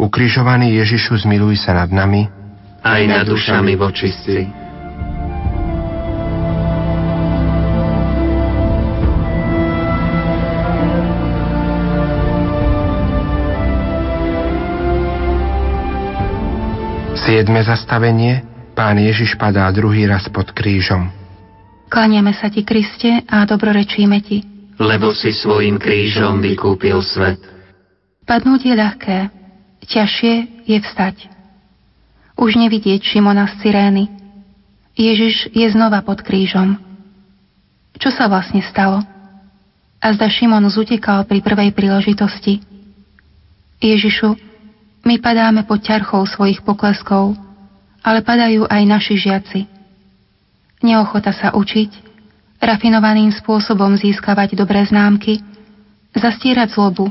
Ukrižovaný 0.00 0.80
Ježišu, 0.80 1.28
zmiluj 1.28 1.60
sa 1.60 1.76
nad 1.76 1.92
nami, 1.92 2.26
aj 2.80 3.02
nad 3.04 3.24
dušami 3.28 3.76
vočistí 3.76 4.48
Siedme 17.30 17.62
zastavenie 17.62 18.42
Pán 18.74 18.98
Ježiš 18.98 19.38
padá 19.38 19.70
druhý 19.70 20.02
raz 20.02 20.26
pod 20.34 20.50
krížom. 20.50 21.14
Klaniame 21.86 22.34
sa 22.34 22.50
ti, 22.50 22.66
Kriste, 22.66 23.22
a 23.22 23.46
dobrorečíme 23.46 24.18
ti. 24.18 24.59
Lebo 24.80 25.12
si 25.12 25.36
svojim 25.36 25.76
krížom 25.76 26.40
vykúpil 26.40 27.04
svet. 27.04 27.36
Padnúť 28.24 28.64
je 28.64 28.74
ľahké, 28.74 29.18
ťažšie 29.84 30.64
je 30.64 30.78
vstať. 30.80 31.16
Už 32.40 32.56
nevidieť 32.56 33.04
Šimona 33.04 33.44
z 33.52 33.54
Cyrény. 33.60 34.08
Ježiš 34.96 35.52
je 35.52 35.66
znova 35.68 36.00
pod 36.00 36.24
krížom. 36.24 36.80
Čo 38.00 38.08
sa 38.08 38.32
vlastne 38.32 38.64
stalo? 38.64 39.04
A 40.00 40.06
zda 40.16 40.32
Šimon 40.32 40.64
zutekal 40.72 41.28
pri 41.28 41.44
prvej 41.44 41.76
príležitosti. 41.76 42.64
Ježišu, 43.84 44.32
my 45.04 45.20
padáme 45.20 45.68
pod 45.68 45.84
ťarchou 45.84 46.24
svojich 46.24 46.64
pokleskov, 46.64 47.36
ale 48.00 48.24
padajú 48.24 48.64
aj 48.64 48.82
naši 48.88 49.20
žiaci. 49.20 49.60
Neochota 50.80 51.36
sa 51.36 51.52
učiť, 51.52 52.09
rafinovaným 52.60 53.32
spôsobom 53.32 53.96
získavať 53.96 54.54
dobré 54.54 54.84
známky, 54.84 55.40
zastierať 56.12 56.76
zlobu. 56.76 57.08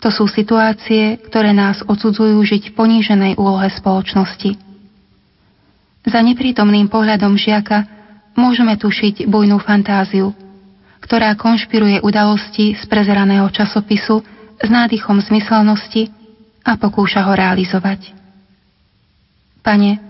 To 0.00 0.08
sú 0.08 0.24
situácie, 0.24 1.20
ktoré 1.28 1.52
nás 1.52 1.84
odsudzujú 1.84 2.40
žiť 2.40 2.72
v 2.72 2.76
poníženej 2.76 3.32
úlohe 3.36 3.68
spoločnosti. 3.68 4.56
Za 6.08 6.20
neprítomným 6.24 6.88
pohľadom 6.88 7.36
žiaka 7.36 7.84
môžeme 8.32 8.80
tušiť 8.80 9.28
bujnú 9.28 9.60
fantáziu, 9.60 10.32
ktorá 11.04 11.36
konšpiruje 11.36 12.00
udalosti 12.00 12.72
z 12.72 12.82
prezeraného 12.88 13.44
časopisu 13.52 14.24
s 14.56 14.68
nádychom 14.72 15.20
zmyselnosti 15.20 16.08
a 16.64 16.80
pokúša 16.80 17.28
ho 17.28 17.32
realizovať. 17.36 18.16
Pane, 19.60 20.00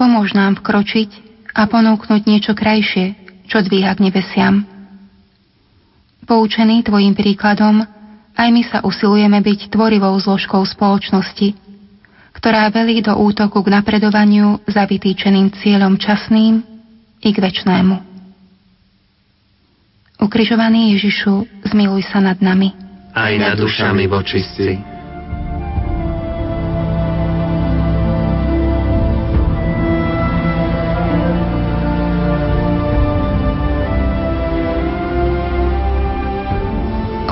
pomôž 0.00 0.32
nám 0.32 0.56
vkročiť 0.64 1.10
a 1.52 1.68
ponúknuť 1.68 2.22
niečo 2.24 2.56
krajšie, 2.56 3.17
čo 3.48 3.64
dvíha 3.64 3.96
k 3.96 4.04
nebesiam. 4.04 4.62
Poučený 6.28 6.84
Tvojim 6.84 7.16
príkladom, 7.16 7.88
aj 8.36 8.48
my 8.52 8.62
sa 8.68 8.78
usilujeme 8.84 9.40
byť 9.40 9.72
tvorivou 9.72 10.12
zložkou 10.20 10.62
spoločnosti, 10.62 11.56
ktorá 12.36 12.68
velí 12.70 13.00
do 13.00 13.16
útoku 13.16 13.64
k 13.64 13.72
napredovaniu 13.72 14.62
za 14.68 14.84
vytýčeným 14.84 15.50
cieľom 15.58 15.98
časným 15.98 16.62
i 17.24 17.28
k 17.32 17.38
väčšnému. 17.40 17.96
Ukrižovaný 20.22 20.94
Ježišu, 20.98 21.66
zmiluj 21.66 22.06
sa 22.06 22.22
nad 22.22 22.38
nami. 22.38 22.76
Aj 23.16 23.32
nad 23.34 23.58
dušami 23.58 24.06
vočistí. 24.06 24.97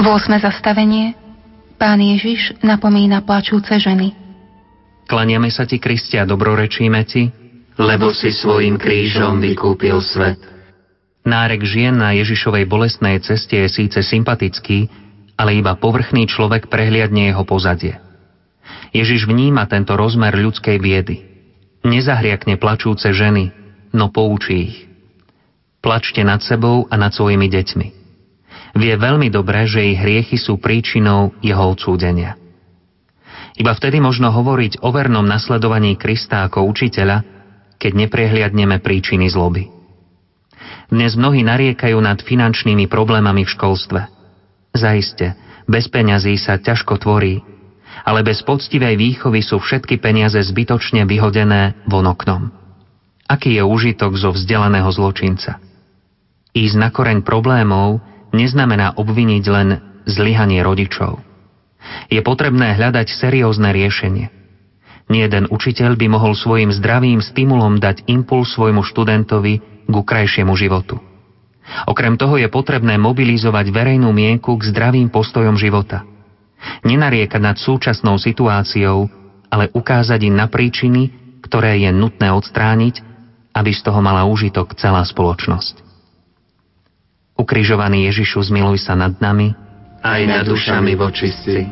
8. 0.07 0.39
zastavenie 0.39 1.19
Pán 1.83 1.99
Ježiš 1.99 2.63
napomína 2.63 3.27
plačúce 3.27 3.75
ženy. 3.75 4.15
Klaniame 5.11 5.51
sa 5.51 5.67
ti, 5.67 5.83
Kristia, 5.83 6.23
dobrorečíme 6.23 7.03
ti, 7.03 7.27
lebo 7.75 8.15
si 8.15 8.31
svojim 8.31 8.79
krížom 8.79 9.43
vykúpil 9.43 9.99
svet. 9.99 10.39
Nárek 11.27 11.67
žien 11.67 11.99
na 11.99 12.15
Ježišovej 12.15 12.71
bolestnej 12.71 13.19
ceste 13.19 13.59
je 13.59 13.67
síce 13.67 13.99
sympatický, 13.99 14.87
ale 15.35 15.59
iba 15.59 15.75
povrchný 15.75 16.31
človek 16.31 16.71
prehliadne 16.71 17.35
jeho 17.35 17.43
pozadie. 17.43 17.99
Ježiš 18.95 19.27
vníma 19.27 19.67
tento 19.67 19.99
rozmer 19.99 20.39
ľudskej 20.39 20.79
biedy. 20.79 21.17
nezahriakne 21.83 22.63
plačúce 22.63 23.11
ženy, 23.11 23.51
no 23.91 24.15
poučí 24.15 24.71
ich. 24.71 24.79
Plačte 25.83 26.23
nad 26.23 26.47
sebou 26.47 26.87
a 26.87 26.95
nad 26.95 27.11
svojimi 27.11 27.51
deťmi. 27.51 28.06
Vie 28.77 28.93
veľmi 28.93 29.33
dobre, 29.33 29.65
že 29.65 29.81
ich 29.81 29.97
hriechy 29.97 30.37
sú 30.37 30.61
príčinou 30.61 31.33
jeho 31.41 31.65
odsúdenia. 31.73 32.37
Iba 33.57 33.73
vtedy 33.73 34.05
možno 34.05 34.29
hovoriť 34.29 34.85
o 34.85 34.93
vernom 34.93 35.25
nasledovaní 35.25 35.97
Krista 35.97 36.45
ako 36.45 36.69
učiteľa, 36.69 37.25
keď 37.81 37.93
neprehliadneme 38.05 38.77
príčiny 38.85 39.33
zloby. 39.33 39.73
Dnes 40.93 41.17
mnohí 41.17 41.41
nariekajú 41.41 41.97
nad 41.99 42.21
finančnými 42.21 42.85
problémami 42.87 43.49
v 43.49 43.53
školstve. 43.57 44.01
Zaiste, 44.77 45.33
bez 45.65 45.89
peňazí 45.89 46.37
sa 46.37 46.61
ťažko 46.61 47.01
tvorí, 47.01 47.41
ale 48.05 48.21
bez 48.21 48.45
poctivej 48.45 49.01
výchovy 49.01 49.41
sú 49.41 49.57
všetky 49.57 49.99
peniaze 50.05 50.37
zbytočne 50.37 51.09
vyhodené 51.09 51.81
von 51.89 52.05
oknom. 52.05 52.53
Aký 53.27 53.57
je 53.57 53.65
užitok 53.65 54.15
zo 54.21 54.37
vzdelaného 54.37 54.87
zločinca? 54.93 55.59
Ísť 56.53 56.77
na 56.77 56.93
koreň 56.93 57.25
problémov 57.25 58.05
neznamená 58.37 58.95
obviniť 59.01 59.45
len 59.49 59.69
zlyhanie 60.05 60.61
rodičov. 60.61 61.19
Je 62.13 62.21
potrebné 62.21 62.77
hľadať 62.77 63.09
seriózne 63.11 63.73
riešenie. 63.73 64.27
Nie 65.07 65.31
jeden 65.31 65.47
učiteľ 65.49 65.95
by 65.95 66.07
mohol 66.11 66.35
svojim 66.35 66.75
zdravým 66.75 67.23
stimulom 67.23 67.79
dať 67.79 68.11
impuls 68.11 68.53
svojmu 68.53 68.83
študentovi 68.83 69.87
ku 69.87 70.03
krajšiemu 70.03 70.53
životu. 70.59 70.99
Okrem 71.87 72.15
toho 72.19 72.39
je 72.39 72.47
potrebné 72.51 72.99
mobilizovať 72.99 73.71
verejnú 73.71 74.11
mienku 74.11 74.55
k 74.59 74.67
zdravým 74.71 75.11
postojom 75.11 75.59
života. 75.59 76.03
Nenariekať 76.83 77.43
nad 77.43 77.57
súčasnou 77.59 78.19
situáciou, 78.19 79.07
ale 79.51 79.71
ukázať 79.71 80.27
im 80.27 80.35
na 80.35 80.51
príčiny, 80.51 81.11
ktoré 81.43 81.79
je 81.79 81.91
nutné 81.95 82.31
odstrániť, 82.35 83.03
aby 83.55 83.71
z 83.71 83.81
toho 83.87 84.03
mala 84.03 84.27
úžitok 84.27 84.75
celá 84.75 85.07
spoločnosť. 85.07 85.86
Ukrižovaný 87.57 88.13
Ježišu, 88.13 88.53
zmiluj 88.53 88.85
sa 88.85 88.93
nad 88.93 89.17
nami, 89.17 89.57
aj 90.05 90.21
nad 90.29 90.45
dušami 90.45 90.93
vočistí. 90.93 91.65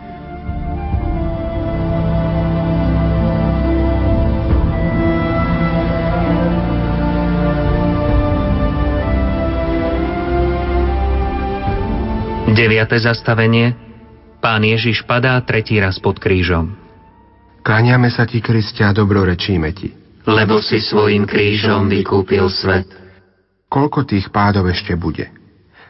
Deviate 12.57 12.97
zastavenie. 12.97 13.77
Pán 14.41 14.65
Ježiš 14.65 15.05
padá 15.05 15.37
tretí 15.45 15.77
raz 15.77 16.01
pod 16.01 16.17
krížom. 16.17 16.73
Kláňame 17.61 18.09
sa 18.09 18.25
ti, 18.25 18.41
Kristia, 18.41 18.89
dobrorečíme 18.97 19.69
ti. 19.77 19.93
Lebo 20.25 20.65
si 20.65 20.81
svojim 20.81 21.29
krížom 21.29 21.93
vykúpil 21.93 22.49
svet. 22.49 22.89
Koľko 23.69 24.09
tých 24.09 24.33
pádov 24.33 24.73
ešte 24.73 24.97
bude? 24.97 25.44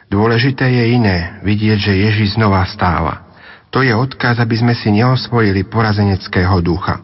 Dôležité 0.09 0.69
je 0.69 0.83
iné, 0.95 1.41
vidieť, 1.41 1.79
že 1.81 1.93
Ježiš 1.93 2.37
znova 2.37 2.63
stáva. 2.69 3.25
To 3.73 3.83
je 3.83 3.91
odkaz, 3.91 4.39
aby 4.39 4.55
sme 4.55 4.73
si 4.77 4.93
neosvojili 4.93 5.67
porazeneckého 5.67 6.61
ducha. 6.63 7.03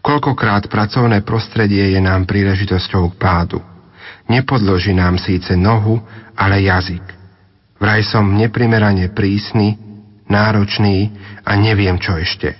Koľkokrát 0.00 0.68
pracovné 0.70 1.20
prostredie 1.26 1.92
je 1.92 2.00
nám 2.00 2.24
príležitosťou 2.24 3.12
k 3.12 3.18
pádu. 3.20 3.58
Nepodloží 4.30 4.94
nám 4.94 5.18
síce 5.18 5.58
nohu, 5.58 6.00
ale 6.38 6.64
jazyk. 6.64 7.04
Vraj 7.80 8.04
som 8.06 8.36
neprimerane 8.36 9.10
prísny, 9.12 9.76
náročný 10.28 11.10
a 11.44 11.56
neviem 11.56 11.96
čo 11.98 12.14
ešte. 12.16 12.54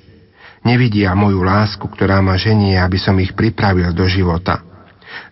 Nevidia 0.60 1.16
moju 1.16 1.40
lásku, 1.40 1.80
ktorá 1.80 2.20
ma 2.20 2.36
ženie, 2.36 2.76
aby 2.76 3.00
som 3.00 3.16
ich 3.16 3.32
pripravil 3.32 3.96
do 3.96 4.04
života. 4.04 4.60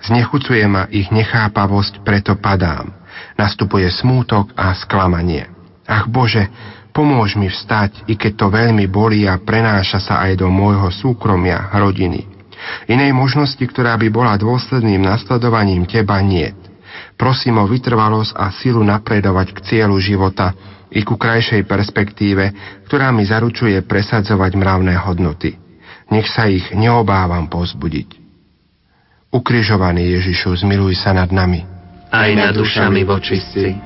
Znechucuje 0.04 0.64
ma 0.64 0.88
ich 0.88 1.12
nechápavosť, 1.12 2.00
preto 2.00 2.38
padám. 2.40 2.97
Nastupuje 3.38 3.88
smútok 3.90 4.52
a 4.58 4.74
sklamanie. 4.76 5.46
Ach 5.88 6.04
Bože, 6.04 6.48
pomôž 6.92 7.38
mi 7.38 7.48
vstať, 7.48 8.10
i 8.10 8.18
keď 8.18 8.32
to 8.34 8.46
veľmi 8.52 8.84
bolí 8.90 9.24
a 9.24 9.40
prenáša 9.40 10.02
sa 10.02 10.14
aj 10.26 10.42
do 10.42 10.48
môjho 10.52 10.90
súkromia, 10.92 11.72
rodiny. 11.72 12.26
Inej 12.90 13.14
možnosti, 13.14 13.62
ktorá 13.62 13.94
by 13.96 14.08
bola 14.10 14.34
dôsledným 14.34 15.06
nasledovaním 15.06 15.86
Teba, 15.86 16.18
niet. 16.20 16.58
Prosím 17.18 17.62
o 17.62 17.66
vytrvalosť 17.66 18.34
a 18.34 18.50
silu 18.54 18.82
napredovať 18.82 19.54
k 19.54 19.58
cieľu 19.62 19.98
života 19.98 20.54
i 20.90 21.02
ku 21.02 21.18
krajšej 21.18 21.66
perspektíve, 21.66 22.44
ktorá 22.86 23.10
mi 23.10 23.26
zaručuje 23.26 23.82
presadzovať 23.84 24.52
mravné 24.54 24.94
hodnoty. 24.98 25.58
Nech 26.08 26.30
sa 26.30 26.48
ich 26.48 26.72
neobávam 26.72 27.50
pozbudiť. 27.50 28.18
Ukrižovaný 29.28 30.16
Ježišu, 30.16 30.56
zmiluj 30.64 30.96
sa 30.96 31.12
nad 31.12 31.28
nami. 31.28 31.77
Aj 32.08 32.30
nad 32.32 32.56
dušami 32.56 33.04
vočistí. 33.04 33.76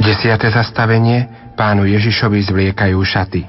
Desiate 0.00 0.48
zastavenie 0.48 1.52
pánu 1.52 1.84
Ježišovi 1.84 2.40
zvliekajú 2.48 2.96
šaty. 2.96 3.42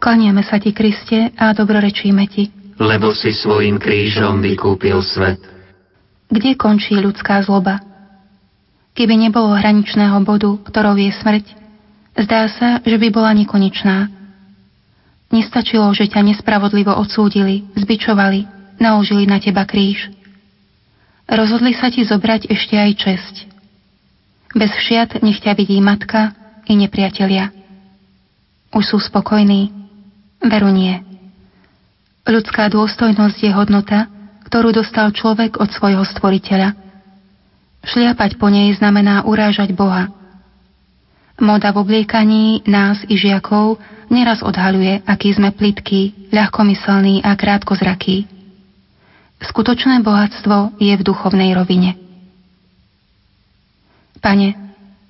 Klaniame 0.00 0.40
sa 0.40 0.56
ti, 0.56 0.72
Kriste, 0.72 1.28
a 1.36 1.52
dobrorečíme 1.52 2.24
ti. 2.24 2.48
Lebo 2.80 3.12
si 3.12 3.36
svojim 3.36 3.76
krížom 3.76 4.40
vykúpil 4.40 4.96
svet. 5.04 5.44
Kde 6.32 6.56
končí 6.56 6.96
ľudská 6.96 7.44
zloba? 7.44 7.89
Keby 9.00 9.16
nebolo 9.16 9.56
hraničného 9.56 10.20
bodu, 10.28 10.60
ktorou 10.60 10.92
je 11.00 11.08
smrť, 11.08 11.56
zdá 12.20 12.44
sa, 12.52 12.84
že 12.84 13.00
by 13.00 13.08
bola 13.08 13.32
nekonečná. 13.32 14.12
Nestačilo, 15.32 15.88
že 15.96 16.04
ťa 16.04 16.20
nespravodlivo 16.20 16.92
odsúdili, 16.92 17.64
zbičovali, 17.80 18.44
naložili 18.76 19.24
na 19.24 19.40
teba 19.40 19.64
kríž. 19.64 20.12
Rozhodli 21.24 21.72
sa 21.72 21.88
ti 21.88 22.04
zobrať 22.04 22.52
ešte 22.52 22.76
aj 22.76 22.92
česť– 23.00 23.34
bez 24.50 24.70
šiat 24.82 25.22
nech 25.22 25.38
ťa 25.38 25.54
vidí 25.54 25.78
matka 25.78 26.34
i 26.66 26.74
nepriatelia. 26.74 27.54
Už 28.74 28.82
sú 28.82 28.98
spokojní? 28.98 29.70
Veru 30.42 30.70
nie. 30.74 30.98
Ľudská 32.26 32.66
dôstojnosť 32.70 33.38
je 33.46 33.50
hodnota, 33.54 34.10
ktorú 34.50 34.74
dostal 34.74 35.14
človek 35.14 35.62
od 35.62 35.70
svojho 35.70 36.02
stvoriteľa. 36.02 36.74
Šliapať 37.80 38.36
po 38.36 38.52
nej 38.52 38.72
znamená 38.76 39.24
urážať 39.24 39.72
Boha. 39.72 40.12
Moda 41.40 41.72
v 41.72 41.80
obliekaní 41.80 42.60
nás 42.68 43.00
i 43.08 43.16
žiakov 43.16 43.80
neraz 44.12 44.44
odhaľuje, 44.44 45.08
aký 45.08 45.32
sme 45.32 45.54
plitkí, 45.56 46.28
ľahkomyselní 46.28 47.24
a 47.24 47.32
krátkozrakí. 47.32 48.28
Skutočné 49.40 50.04
bohatstvo 50.04 50.76
je 50.76 50.92
v 50.92 51.06
duchovnej 51.06 51.56
rovine. 51.56 51.96
Pane, 54.20 54.52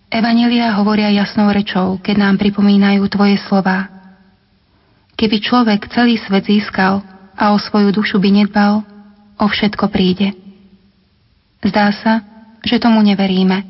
Evanelia 0.06 0.70
hovoria 0.78 1.10
jasnou 1.10 1.50
rečou, 1.50 1.98
keď 1.98 2.14
nám 2.18 2.38
pripomínajú 2.38 3.02
Tvoje 3.10 3.42
slova. 3.50 3.90
Keby 5.18 5.42
človek 5.42 5.90
celý 5.90 6.14
svet 6.22 6.46
získal 6.46 7.02
a 7.34 7.50
o 7.50 7.58
svoju 7.58 7.90
dušu 7.90 8.22
by 8.22 8.30
nedbal, 8.30 8.86
o 9.34 9.46
všetko 9.50 9.90
príde. 9.90 10.30
Zdá 11.58 11.90
sa, 11.90 12.29
že 12.64 12.80
tomu 12.80 13.00
neveríme. 13.00 13.64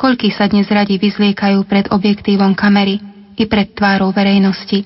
Koľky 0.00 0.32
sa 0.32 0.48
dnes 0.48 0.68
radi 0.72 0.96
vyzliekajú 0.96 1.64
pred 1.68 1.88
objektívom 1.92 2.56
kamery 2.56 3.00
i 3.36 3.44
pred 3.44 3.72
tvárou 3.76 4.12
verejnosti, 4.12 4.84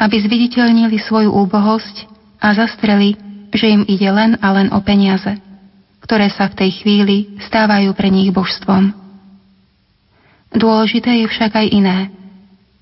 aby 0.00 0.16
zviditeľnili 0.16 0.96
svoju 0.96 1.28
úbohosť 1.28 2.08
a 2.40 2.56
zastreli, 2.56 3.16
že 3.52 3.68
im 3.68 3.84
ide 3.84 4.08
len 4.08 4.40
a 4.40 4.48
len 4.56 4.72
o 4.72 4.80
peniaze 4.80 5.36
ktoré 6.10 6.26
sa 6.26 6.50
v 6.50 6.58
tej 6.58 6.70
chvíli 6.82 7.38
stávajú 7.38 7.94
pre 7.94 8.10
nich 8.10 8.34
božstvom. 8.34 8.90
Dôležité 10.50 11.22
je 11.22 11.30
však 11.30 11.54
aj 11.54 11.66
iné. 11.70 12.10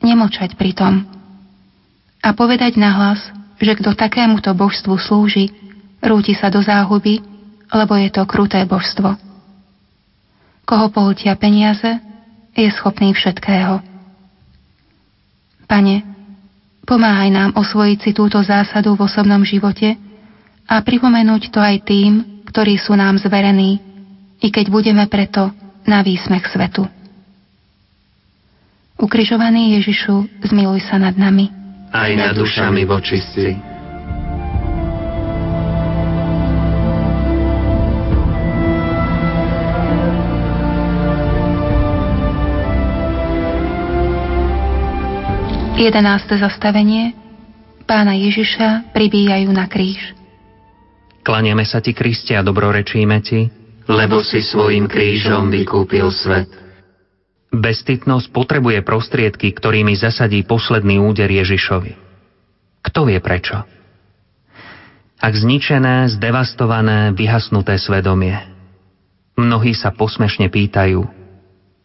Nemočať 0.01 0.57
pri 0.57 0.72
tom. 0.72 1.05
A 2.24 2.32
povedať 2.32 2.80
nahlas, 2.80 3.20
že 3.61 3.76
kto 3.76 3.92
takémuto 3.92 4.57
božstvu 4.57 4.96
slúži, 4.96 5.53
rúti 6.01 6.32
sa 6.32 6.49
do 6.49 6.64
záhuby, 6.64 7.20
lebo 7.72 7.96
je 7.96 8.08
to 8.12 8.24
kruté 8.24 8.64
božstvo. 8.64 9.16
Koho 10.68 10.86
pohltia 10.92 11.36
peniaze, 11.36 12.00
je 12.58 12.68
schopný 12.74 13.14
všetkého. 13.14 13.78
Pane, 15.68 15.96
pomáhaj 16.82 17.30
nám 17.30 17.50
osvojiť 17.54 17.98
si 18.02 18.10
túto 18.16 18.40
zásadu 18.42 18.98
v 18.98 19.04
osobnom 19.06 19.44
živote 19.46 19.94
a 20.66 20.80
pripomenúť 20.82 21.54
to 21.54 21.60
aj 21.62 21.76
tým, 21.86 22.42
ktorí 22.48 22.80
sú 22.80 22.96
nám 22.98 23.20
zverení, 23.20 23.78
i 24.42 24.48
keď 24.48 24.66
budeme 24.72 25.04
preto 25.06 25.52
na 25.86 26.02
výsmech 26.02 26.48
svetu. 26.50 26.88
Ukrižovaný 28.98 29.78
Ježišu, 29.78 30.42
zmiluj 30.50 30.82
sa 30.90 30.98
nad 30.98 31.14
nami. 31.14 31.54
Aj 31.94 32.10
nad 32.18 32.34
dušami 32.34 32.82
vočistí. 32.82 33.77
Jedenáste 45.78 46.34
zastavenie 46.34 47.14
Pána 47.86 48.12
Ježiša 48.18 48.90
pribíjajú 48.90 49.48
na 49.54 49.70
kríž. 49.70 50.12
Klaniame 51.22 51.62
sa 51.62 51.78
ti, 51.78 51.94
Kriste, 51.94 52.34
a 52.34 52.42
dobrorečíme 52.42 53.16
ti, 53.22 53.46
lebo 53.86 54.20
si 54.20 54.42
svojim 54.44 54.90
krížom 54.90 55.48
vykúpil 55.48 56.10
svet. 56.10 56.50
Beztytnosť 57.54 58.28
potrebuje 58.28 58.84
prostriedky, 58.84 59.54
ktorými 59.54 59.96
zasadí 59.96 60.44
posledný 60.44 61.00
úder 61.00 61.30
Ježišovi. 61.30 61.94
Kto 62.84 63.08
vie 63.08 63.22
prečo? 63.22 63.62
Ak 65.22 65.32
zničené, 65.32 66.12
zdevastované, 66.12 67.16
vyhasnuté 67.16 67.80
svedomie. 67.80 68.36
Mnohí 69.38 69.72
sa 69.72 69.94
posmešne 69.94 70.50
pýtajú, 70.50 71.06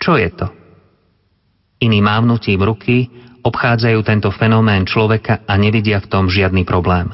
čo 0.02 0.18
je 0.18 0.30
to? 0.34 0.50
Iní 1.80 2.02
mávnutím 2.04 2.60
ruky 2.60 3.08
obchádzajú 3.44 4.00
tento 4.08 4.32
fenomén 4.32 4.88
človeka 4.88 5.44
a 5.44 5.54
nevidia 5.60 6.00
v 6.00 6.10
tom 6.10 6.26
žiadny 6.32 6.64
problém. 6.64 7.12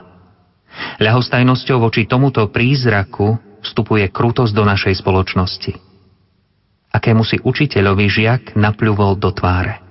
Ľahostajnosťou 1.01 1.81
voči 1.81 2.05
tomuto 2.05 2.45
prízraku 2.53 3.35
vstupuje 3.65 4.07
krutosť 4.13 4.53
do 4.53 4.63
našej 4.63 5.01
spoločnosti. 5.01 5.73
Akému 6.89 7.21
si 7.25 7.37
učiteľovi 7.41 8.05
žiak 8.09 8.43
napľuvol 8.57 9.19
do 9.19 9.29
tváre. 9.33 9.81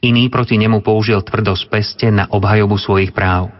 Iný 0.00 0.32
proti 0.32 0.56
nemu 0.56 0.80
použil 0.80 1.20
tvrdosť 1.20 1.64
peste 1.68 2.06
na 2.08 2.24
obhajobu 2.32 2.80
svojich 2.80 3.12
práv. 3.12 3.52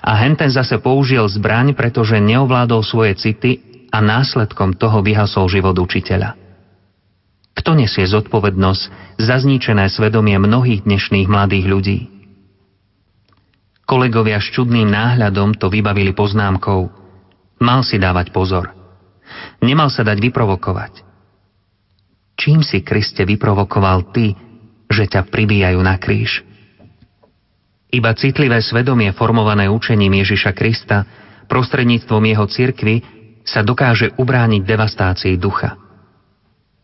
A 0.00 0.16
henten 0.24 0.48
zase 0.48 0.80
použil 0.80 1.22
zbraň, 1.28 1.76
pretože 1.76 2.16
neovládol 2.16 2.80
svoje 2.80 3.14
city 3.20 3.84
a 3.92 4.00
následkom 4.00 4.74
toho 4.74 5.04
vyhasol 5.04 5.46
život 5.52 5.76
učiteľa. 5.76 6.47
Kto 7.58 7.74
nesie 7.74 8.06
zodpovednosť 8.06 9.18
za 9.18 9.36
zničené 9.42 9.90
svedomie 9.90 10.38
mnohých 10.38 10.86
dnešných 10.86 11.26
mladých 11.26 11.66
ľudí? 11.66 11.98
Kolegovia 13.82 14.38
s 14.38 14.54
čudným 14.54 14.86
náhľadom 14.86 15.58
to 15.58 15.66
vybavili 15.66 16.14
poznámkou 16.14 16.86
Mal 17.58 17.82
si 17.82 17.98
dávať 17.98 18.30
pozor. 18.30 18.70
Nemal 19.58 19.90
sa 19.90 20.06
dať 20.06 20.22
vyprovokovať. 20.22 21.02
Čím 22.38 22.62
si, 22.62 22.86
Kriste, 22.86 23.26
vyprovokoval 23.26 24.14
ty, 24.14 24.38
že 24.86 25.10
ťa 25.10 25.26
pribíjajú 25.26 25.82
na 25.82 25.98
kríž? 25.98 26.46
Iba 27.90 28.14
citlivé 28.14 28.62
svedomie 28.62 29.10
formované 29.10 29.66
učením 29.66 30.22
Ježiša 30.22 30.54
Krista 30.54 31.02
prostredníctvom 31.50 32.22
jeho 32.22 32.46
cirkvy 32.46 33.02
sa 33.42 33.66
dokáže 33.66 34.14
ubrániť 34.14 34.62
devastácii 34.62 35.34
ducha. 35.34 35.87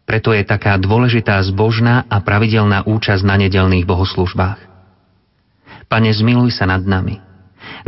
Preto 0.05 0.37
je 0.37 0.45
taká 0.45 0.77
dôležitá 0.77 1.41
zbožná 1.49 2.05
a 2.13 2.21
pravidelná 2.21 2.85
účasť 2.85 3.25
na 3.25 3.41
nedelných 3.41 3.89
bohoslužbách. 3.89 4.61
Pane, 5.89 6.11
zmiluj 6.13 6.53
sa 6.53 6.69
nad 6.69 6.85
nami. 6.85 7.21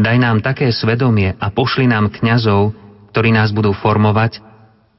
Daj 0.00 0.16
nám 0.20 0.40
také 0.40 0.72
svedomie 0.72 1.36
a 1.36 1.52
pošli 1.52 1.88
nám 1.88 2.12
kňazov, 2.12 2.72
ktorí 3.12 3.32
nás 3.32 3.52
budú 3.52 3.72
formovať, 3.76 4.40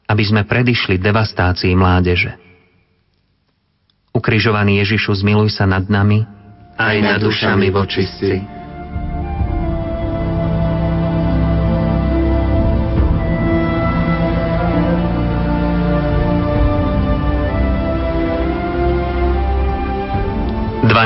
aby 0.09 0.24
sme 0.26 0.41
predišli 0.45 0.97
devastácii 1.01 1.74
mládeže. 1.74 2.38
Ukrižovaný 4.13 4.82
Ježišu, 4.82 5.22
zmiluj 5.22 5.53
sa 5.53 5.70
nad 5.70 5.86
nami, 5.86 6.26
aj 6.78 6.95
nad 7.01 7.20
dušami 7.22 7.70
vočistí. 7.70 8.57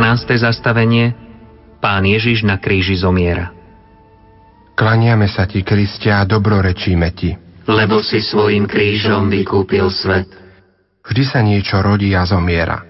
12. 0.02 0.34
zastavenie 0.34 1.14
Pán 1.78 2.02
Ježiš 2.02 2.42
na 2.42 2.58
kríži 2.58 2.98
zomiera. 2.98 3.54
Klaniame 4.74 5.30
sa 5.30 5.46
ti, 5.46 5.62
Kristia, 5.62 6.18
a 6.18 6.26
dobrorečíme 6.26 7.06
ti. 7.14 7.38
Lebo 7.70 8.02
si 8.02 8.18
svojim 8.18 8.66
krížom 8.66 9.30
vykúpil 9.30 9.94
svet. 9.94 10.26
Vždy 11.06 11.24
sa 11.30 11.46
niečo 11.46 11.78
rodí 11.86 12.18
a 12.18 12.26
zomiera. 12.26 12.82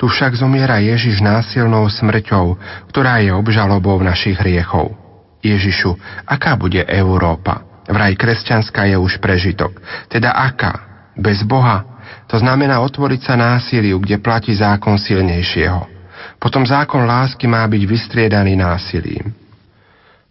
Tu 0.00 0.08
však 0.08 0.40
zomiera 0.40 0.80
Ježiš 0.80 1.20
násilnou 1.20 1.84
smrťou, 1.84 2.56
ktorá 2.88 3.20
je 3.20 3.36
obžalobou 3.36 4.00
našich 4.00 4.40
hriechov. 4.40 4.96
Ježišu, 5.44 6.00
aká 6.24 6.56
bude 6.56 6.80
Európa? 6.88 7.60
Vraj 7.84 8.16
kresťanská 8.16 8.88
je 8.88 8.96
už 8.96 9.20
prežitok. 9.20 9.84
Teda 10.08 10.32
aká? 10.32 10.80
Bez 11.12 11.44
Boha? 11.44 11.84
To 12.32 12.40
znamená 12.40 12.80
otvoriť 12.80 13.20
sa 13.20 13.36
násiliu, 13.36 14.00
kde 14.00 14.16
platí 14.16 14.56
zákon 14.56 14.96
silnejšieho. 14.96 15.93
Potom 16.38 16.66
zákon 16.66 17.04
lásky 17.06 17.48
má 17.48 17.64
byť 17.64 17.82
vystriedaný 17.88 18.58
násilím. 18.58 19.32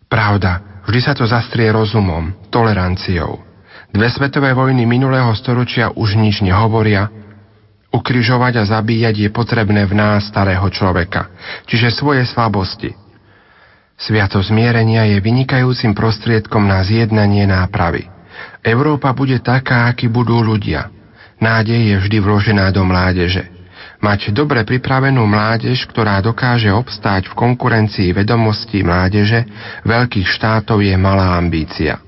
Pravda, 0.05 0.83
vždy 0.85 0.99
sa 1.01 1.13
to 1.17 1.25
zastrie 1.25 1.73
rozumom, 1.73 2.33
toleranciou. 2.53 3.41
Dve 3.93 4.09
svetové 4.09 4.53
vojny 4.53 4.85
minulého 4.85 5.29
storočia 5.37 5.93
už 5.93 6.17
nič 6.17 6.41
nehovoria. 6.41 7.09
Ukrižovať 7.93 8.61
a 8.61 8.63
zabíjať 8.65 9.15
je 9.25 9.29
potrebné 9.29 9.85
v 9.85 9.93
nás 9.93 10.25
starého 10.25 10.65
človeka, 10.73 11.29
čiže 11.69 11.93
svoje 11.93 12.25
slabosti. 12.25 12.93
Sviato 13.93 14.41
zmierenia 14.41 15.05
je 15.13 15.21
vynikajúcim 15.21 15.93
prostriedkom 15.93 16.65
na 16.65 16.81
zjednanie 16.81 17.45
nápravy. 17.45 18.09
Európa 18.65 19.13
bude 19.13 19.37
taká, 19.39 19.85
akí 19.85 20.09
budú 20.09 20.41
ľudia. 20.41 20.89
Nádej 21.37 21.93
je 21.93 21.95
vždy 22.01 22.17
vložená 22.17 22.73
do 22.73 22.81
mládeže. 22.81 23.45
Mať 24.03 24.35
dobre 24.35 24.67
pripravenú 24.67 25.23
mládež, 25.23 25.87
ktorá 25.87 26.19
dokáže 26.19 26.67
obstáť 26.75 27.31
v 27.31 27.39
konkurencii 27.39 28.11
vedomostí 28.11 28.83
mládeže 28.83 29.47
veľkých 29.87 30.27
štátov 30.27 30.83
je 30.83 30.91
malá 30.99 31.39
ambícia. 31.39 32.03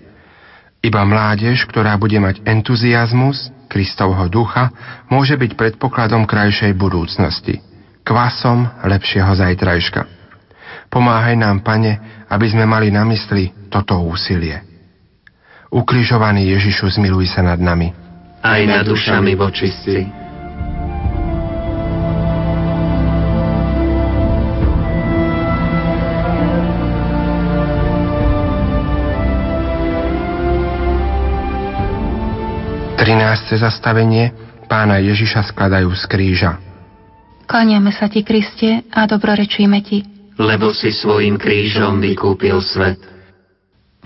Iba 0.84 1.08
mládež, 1.08 1.64
ktorá 1.64 1.96
bude 1.96 2.20
mať 2.20 2.44
entuziasmus, 2.44 3.48
Kristovho 3.72 4.28
ducha, 4.28 4.76
môže 5.08 5.40
byť 5.40 5.56
predpokladom 5.56 6.28
krajšej 6.28 6.76
budúcnosti, 6.76 7.64
kvasom 8.04 8.68
lepšieho 8.84 9.32
zajtrajška. 9.32 10.04
Pomáhaj 10.92 11.40
nám, 11.40 11.64
Pane, 11.64 12.28
aby 12.28 12.46
sme 12.52 12.68
mali 12.68 12.92
na 12.92 13.08
mysli 13.08 13.56
toto 13.72 14.04
úsilie. 14.04 14.60
Ukrižovaný 15.72 16.52
Ježišu, 16.60 16.92
zmiluj 16.92 17.32
sa 17.32 17.40
nad 17.40 17.58
nami. 17.58 17.96
Aj 18.44 18.62
nad 18.68 18.84
dušami 18.84 19.32
vočistí 19.40 20.25
13. 32.96 33.60
zastavenie 33.60 34.32
pána 34.72 35.04
Ježiša 35.04 35.52
skladajú 35.52 35.92
z 36.00 36.04
kríža. 36.08 36.52
Klaniame 37.44 37.92
sa 37.92 38.08
ti, 38.08 38.24
Kriste, 38.24 38.88
a 38.88 39.04
dobrorečíme 39.04 39.84
ti. 39.84 40.08
Lebo 40.40 40.72
si 40.72 40.96
svojim 40.96 41.36
krížom 41.36 42.00
vykúpil 42.00 42.56
svet. 42.64 42.98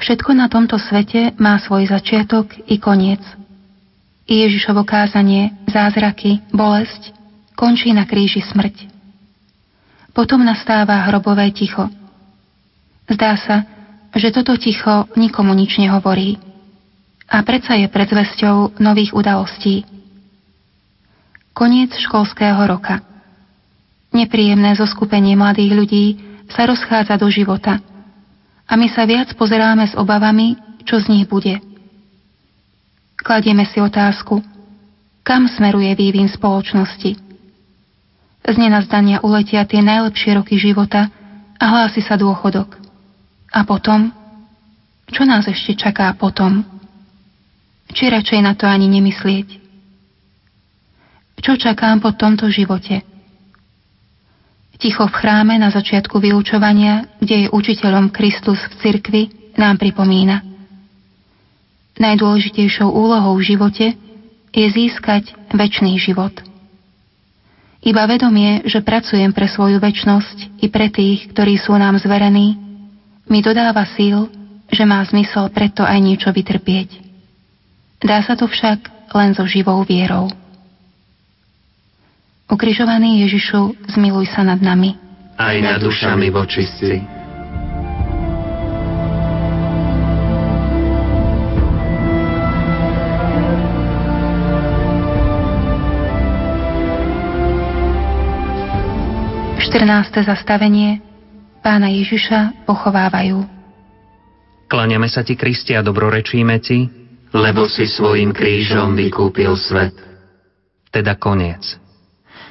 Všetko 0.01 0.33
na 0.33 0.49
tomto 0.49 0.81
svete 0.81 1.37
má 1.37 1.61
svoj 1.61 1.85
začiatok 1.85 2.49
i 2.65 2.81
koniec. 2.81 3.21
I 4.25 4.49
Ježišovo 4.49 4.81
kázanie, 4.83 5.53
zázraky, 5.69 6.41
bolesť 6.49 7.13
končí 7.53 7.93
na 7.93 8.09
kríži 8.09 8.41
smrť. 8.41 8.89
Potom 10.17 10.41
nastáva 10.41 11.05
hrobové 11.05 11.53
ticho. 11.53 11.85
Zdá 13.05 13.37
sa, 13.37 13.69
že 14.17 14.33
toto 14.33 14.57
ticho 14.57 15.05
nikomu 15.13 15.53
nič 15.53 15.77
nehovorí 15.77 16.48
a 17.29 17.37
predsa 17.45 17.77
je 17.77 17.85
predzvesťou 17.85 18.81
nových 18.81 19.13
udalostí. 19.13 19.85
Koniec 21.53 21.93
školského 21.93 22.57
roka. 22.65 23.05
Nepríjemné 24.09 24.73
zoskupenie 24.73 25.37
mladých 25.37 25.71
ľudí 25.77 26.05
sa 26.49 26.65
rozchádza 26.65 27.21
do 27.21 27.29
života 27.29 27.77
a 28.65 28.73
my 28.73 28.89
sa 28.89 29.05
viac 29.05 29.37
pozeráme 29.37 29.85
s 29.85 29.93
obavami, 29.93 30.57
čo 30.81 30.97
z 30.97 31.13
nich 31.13 31.25
bude. 31.29 31.61
Kladieme 33.21 33.69
si 33.69 33.77
otázku, 33.77 34.41
kam 35.21 35.45
smeruje 35.45 35.93
vývin 35.93 36.25
spoločnosti. 36.25 37.11
Z 38.49 38.55
nenazdania 38.57 39.21
uletia 39.21 39.61
tie 39.69 39.85
najlepšie 39.85 40.41
roky 40.41 40.57
života 40.57 41.13
a 41.61 41.65
hlási 41.69 42.01
sa 42.01 42.17
dôchodok. 42.17 42.81
A 43.53 43.61
potom? 43.61 44.09
Čo 45.09 45.29
nás 45.29 45.45
ešte 45.45 45.77
čaká 45.77 46.09
potom? 46.17 46.78
Či 47.93 48.09
radšej 48.09 48.39
na 48.41 48.53
to 48.53 48.69
ani 48.69 48.89
nemyslieť. 48.89 49.47
Čo 51.39 51.55
čakám 51.55 52.03
po 52.03 52.11
tomto 52.13 52.51
živote? 52.51 53.01
Ticho 54.79 55.07
v 55.07 55.17
chráme 55.17 55.59
na 55.59 55.67
začiatku 55.71 56.23
vyučovania, 56.23 57.07
kde 57.19 57.45
je 57.45 57.47
učiteľom 57.51 58.15
Kristus 58.15 58.59
v 58.71 58.73
cirkvi, 58.79 59.23
nám 59.59 59.75
pripomína. 59.75 60.39
Najdôležitejšou 61.99 62.87
úlohou 62.87 63.35
v 63.35 63.43
živote 63.43 63.87
je 64.55 64.67
získať 64.71 65.35
väčší 65.51 65.99
život. 65.99 66.31
Iba 67.83 68.07
vedomie, 68.07 68.63
že 68.67 68.83
pracujem 68.83 69.31
pre 69.35 69.51
svoju 69.51 69.79
väčnosť 69.83 70.63
i 70.63 70.67
pre 70.71 70.87
tých, 70.91 71.31
ktorí 71.31 71.59
sú 71.59 71.75
nám 71.75 71.99
zverení, 71.99 72.55
mi 73.27 73.39
dodáva 73.43 73.83
síl, 73.95 74.31
že 74.71 74.83
má 74.87 75.03
zmysel 75.03 75.51
preto 75.51 75.83
aj 75.83 75.99
niečo 75.99 76.31
vytrpieť. 76.31 77.08
Dá 77.99 78.23
sa 78.23 78.39
to 78.39 78.47
však 78.47 79.11
len 79.11 79.35
so 79.35 79.43
živou 79.43 79.83
vierou. 79.83 80.31
Ukrižovaný 82.49 83.27
Ježišu, 83.27 83.75
zmiluj 83.93 84.31
sa 84.31 84.41
nad 84.41 84.57
nami. 84.63 84.95
Aj 85.35 85.55
nad 85.59 85.83
dušami 85.83 86.31
vočistci. 86.33 87.19
14. 99.69 100.25
zastavenie 100.25 100.97
Pána 101.61 101.93
Ježiša 101.93 102.65
pochovávajú. 102.65 103.45
Kláňame 104.65 105.05
sa 105.05 105.21
ti, 105.21 105.37
Kristi, 105.37 105.77
a 105.77 105.85
dobrorečíme 105.85 106.57
ti, 106.57 106.89
lebo 107.33 107.69
si 107.69 107.85
svojim 107.85 108.33
krížom 108.33 108.97
vykúpil 108.97 109.53
svet. 109.59 109.93
Teda 110.89 111.13
koniec. 111.17 111.61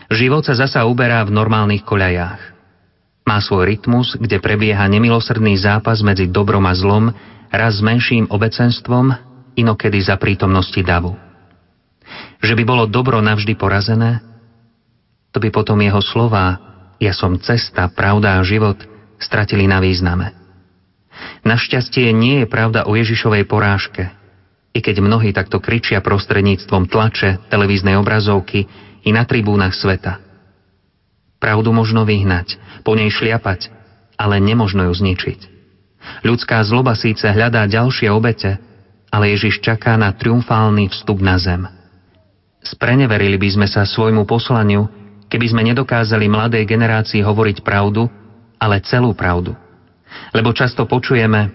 Život 0.08 0.46
sa 0.46 0.54
zasa 0.56 0.86
uberá 0.86 1.20
v 1.26 1.34
normálnych 1.34 1.84
koľajách. 1.84 2.42
Má 3.28 3.38
svoj 3.44 3.76
rytmus, 3.76 4.16
kde 4.16 4.40
prebieha 4.40 4.88
nemilosrdný 4.88 5.58
zápas 5.60 6.00
medzi 6.00 6.30
dobrom 6.30 6.64
a 6.64 6.72
zlom, 6.72 7.12
raz 7.52 7.76
s 7.76 7.84
menším 7.84 8.30
obecenstvom, 8.32 9.12
inokedy 9.58 10.00
za 10.00 10.16
prítomnosti 10.16 10.80
davu. 10.80 11.12
Že 12.40 12.56
by 12.56 12.64
bolo 12.64 12.84
dobro 12.88 13.20
navždy 13.20 13.52
porazené, 13.58 14.24
to 15.28 15.44
by 15.44 15.52
potom 15.52 15.76
jeho 15.84 16.00
slová 16.00 16.68
ja 16.98 17.14
som 17.14 17.38
cesta, 17.38 17.86
pravda 17.94 18.38
a 18.38 18.42
život 18.42 18.78
stratili 19.22 19.70
na 19.70 19.78
význame. 19.78 20.34
Našťastie 21.46 22.10
nie 22.10 22.42
je 22.42 22.46
pravda 22.50 22.86
o 22.90 22.94
Ježišovej 22.98 23.46
porážke, 23.46 24.10
i 24.78 24.80
keď 24.80 25.02
mnohí 25.02 25.34
takto 25.34 25.58
kričia 25.58 25.98
prostredníctvom 25.98 26.86
tlače, 26.86 27.50
televíznej 27.50 27.98
obrazovky 27.98 28.70
i 29.02 29.10
na 29.10 29.26
tribúnach 29.26 29.74
sveta. 29.74 30.22
Pravdu 31.42 31.74
možno 31.74 32.06
vyhnať, 32.06 32.54
po 32.86 32.94
nej 32.94 33.10
šliapať, 33.10 33.74
ale 34.14 34.38
nemožno 34.38 34.86
ju 34.86 34.94
zničiť. 34.94 35.40
Ľudská 36.22 36.62
zloba 36.62 36.94
síce 36.94 37.26
hľadá 37.26 37.66
ďalšie 37.66 38.06
obete, 38.14 38.54
ale 39.10 39.34
Ježiš 39.34 39.58
čaká 39.58 39.98
na 39.98 40.14
triumfálny 40.14 40.94
vstup 40.94 41.18
na 41.18 41.34
zem. 41.42 41.66
Spreneverili 42.62 43.34
by 43.34 43.48
sme 43.58 43.66
sa 43.66 43.82
svojmu 43.82 44.22
poslaniu, 44.26 44.86
keby 45.26 45.46
sme 45.50 45.62
nedokázali 45.74 46.30
mladej 46.30 46.62
generácii 46.66 47.22
hovoriť 47.22 47.66
pravdu, 47.66 48.06
ale 48.58 48.82
celú 48.86 49.14
pravdu. 49.14 49.54
Lebo 50.34 50.54
často 50.54 50.86
počujeme, 50.86 51.50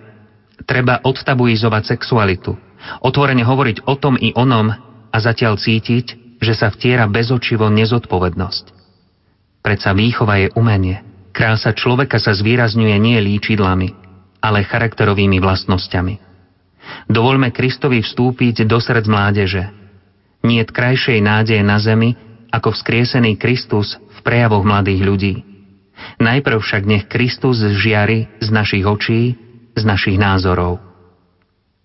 treba 0.64 1.04
odtabuizovať 1.04 1.84
sexualitu, 1.96 2.56
otvorene 3.04 3.44
hovoriť 3.44 3.88
o 3.88 3.96
tom 3.96 4.20
i 4.20 4.36
onom 4.36 4.72
a 5.14 5.18
zatiaľ 5.18 5.58
cítiť, 5.58 6.40
že 6.44 6.54
sa 6.54 6.68
vtiera 6.74 7.08
bezočivo 7.08 7.72
nezodpovednosť. 7.72 8.66
Predsa 9.64 9.96
výchova 9.96 10.44
je 10.44 10.48
umenie. 10.60 11.00
Krása 11.32 11.72
človeka 11.72 12.20
sa 12.20 12.36
zvýrazňuje 12.36 12.96
nie 13.00 13.18
líčidlami, 13.24 13.90
ale 14.44 14.68
charakterovými 14.68 15.40
vlastnosťami. 15.40 16.20
Dovoľme 17.08 17.50
Kristovi 17.56 18.04
vstúpiť 18.04 18.68
do 18.68 18.78
srdc 18.78 19.08
mládeže. 19.08 19.64
Nie 20.44 20.68
krajšej 20.68 21.24
nádeje 21.24 21.64
na 21.64 21.80
zemi, 21.80 22.20
ako 22.52 22.76
vzkriesený 22.76 23.40
Kristus 23.40 23.96
v 23.96 24.20
prejavoch 24.22 24.68
mladých 24.68 25.02
ľudí. 25.02 25.36
Najprv 26.20 26.60
však 26.60 26.84
nech 26.84 27.06
Kristus 27.08 27.64
žiari 27.64 28.28
z 28.44 28.48
našich 28.52 28.84
očí, 28.84 29.40
z 29.74 29.84
našich 29.88 30.20
názorov. 30.20 30.93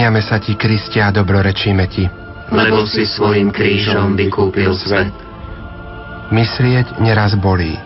Klaniame 0.00 0.24
sa 0.24 0.40
ti, 0.40 0.56
Kristia, 0.56 1.12
a 1.12 1.12
dobrorečíme 1.12 1.84
ti. 1.84 2.08
Lebo 2.48 2.88
si 2.88 3.04
svojim 3.04 3.52
krížom 3.52 4.16
vykúpil 4.16 4.72
svet. 4.72 5.12
Myslieť 6.32 7.04
neraz 7.04 7.36
bolí. 7.36 7.76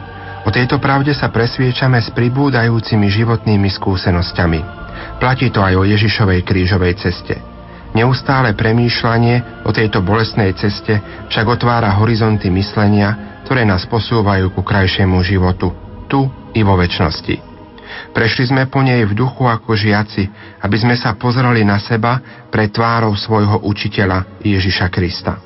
O 0.47 0.51
tejto 0.55 0.79
pravde 0.79 1.11
sa 1.11 1.35
presviečame 1.35 1.99
s 1.99 2.15
pribúdajúcimi 2.15 3.11
životnými 3.11 3.67
skúsenosťami. 3.67 4.61
Platí 5.19 5.51
to 5.51 5.59
aj 5.59 5.75
o 5.75 5.83
Ježišovej 5.83 6.47
krížovej 6.47 7.03
ceste. 7.03 7.35
Neustále 7.99 8.55
premýšľanie 8.55 9.67
o 9.67 9.75
tejto 9.75 9.99
bolestnej 10.07 10.55
ceste 10.55 11.03
však 11.35 11.47
otvára 11.51 11.99
horizonty 11.99 12.47
myslenia, 12.47 13.43
ktoré 13.43 13.67
nás 13.67 13.91
posúvajú 13.91 14.55
ku 14.55 14.62
krajšiemu 14.62 15.19
životu, 15.27 15.75
tu 16.07 16.31
i 16.55 16.62
vo 16.62 16.79
väčšnosti. 16.79 17.54
Prešli 18.12 18.51
sme 18.51 18.70
po 18.70 18.80
nej 18.80 19.03
v 19.05 19.16
duchu 19.16 19.45
ako 19.47 19.74
žiaci, 19.74 20.28
aby 20.62 20.76
sme 20.78 20.95
sa 20.95 21.14
pozreli 21.14 21.62
na 21.66 21.80
seba 21.82 22.20
pre 22.49 22.70
tvárou 22.70 23.14
svojho 23.18 23.62
učiteľa 23.66 24.41
Ježiša 24.43 24.87
Krista. 24.93 25.41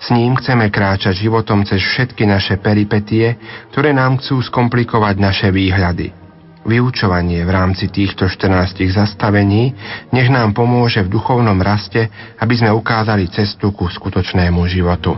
S 0.00 0.08
ním 0.16 0.32
chceme 0.40 0.72
kráčať 0.72 1.12
životom 1.20 1.60
cez 1.68 1.84
všetky 1.84 2.24
naše 2.24 2.56
peripetie, 2.56 3.36
ktoré 3.68 3.92
nám 3.92 4.16
chcú 4.16 4.40
skomplikovať 4.40 5.14
naše 5.20 5.48
výhľady. 5.52 6.16
Vyučovanie 6.60 7.44
v 7.44 7.50
rámci 7.52 7.88
týchto 7.88 8.28
14 8.28 8.80
zastavení 8.92 9.72
nech 10.12 10.28
nám 10.28 10.52
pomôže 10.52 11.00
v 11.04 11.12
duchovnom 11.12 11.56
raste, 11.60 12.08
aby 12.36 12.54
sme 12.56 12.72
ukázali 12.72 13.28
cestu 13.32 13.72
ku 13.72 13.88
skutočnému 13.88 14.60
životu. 14.68 15.16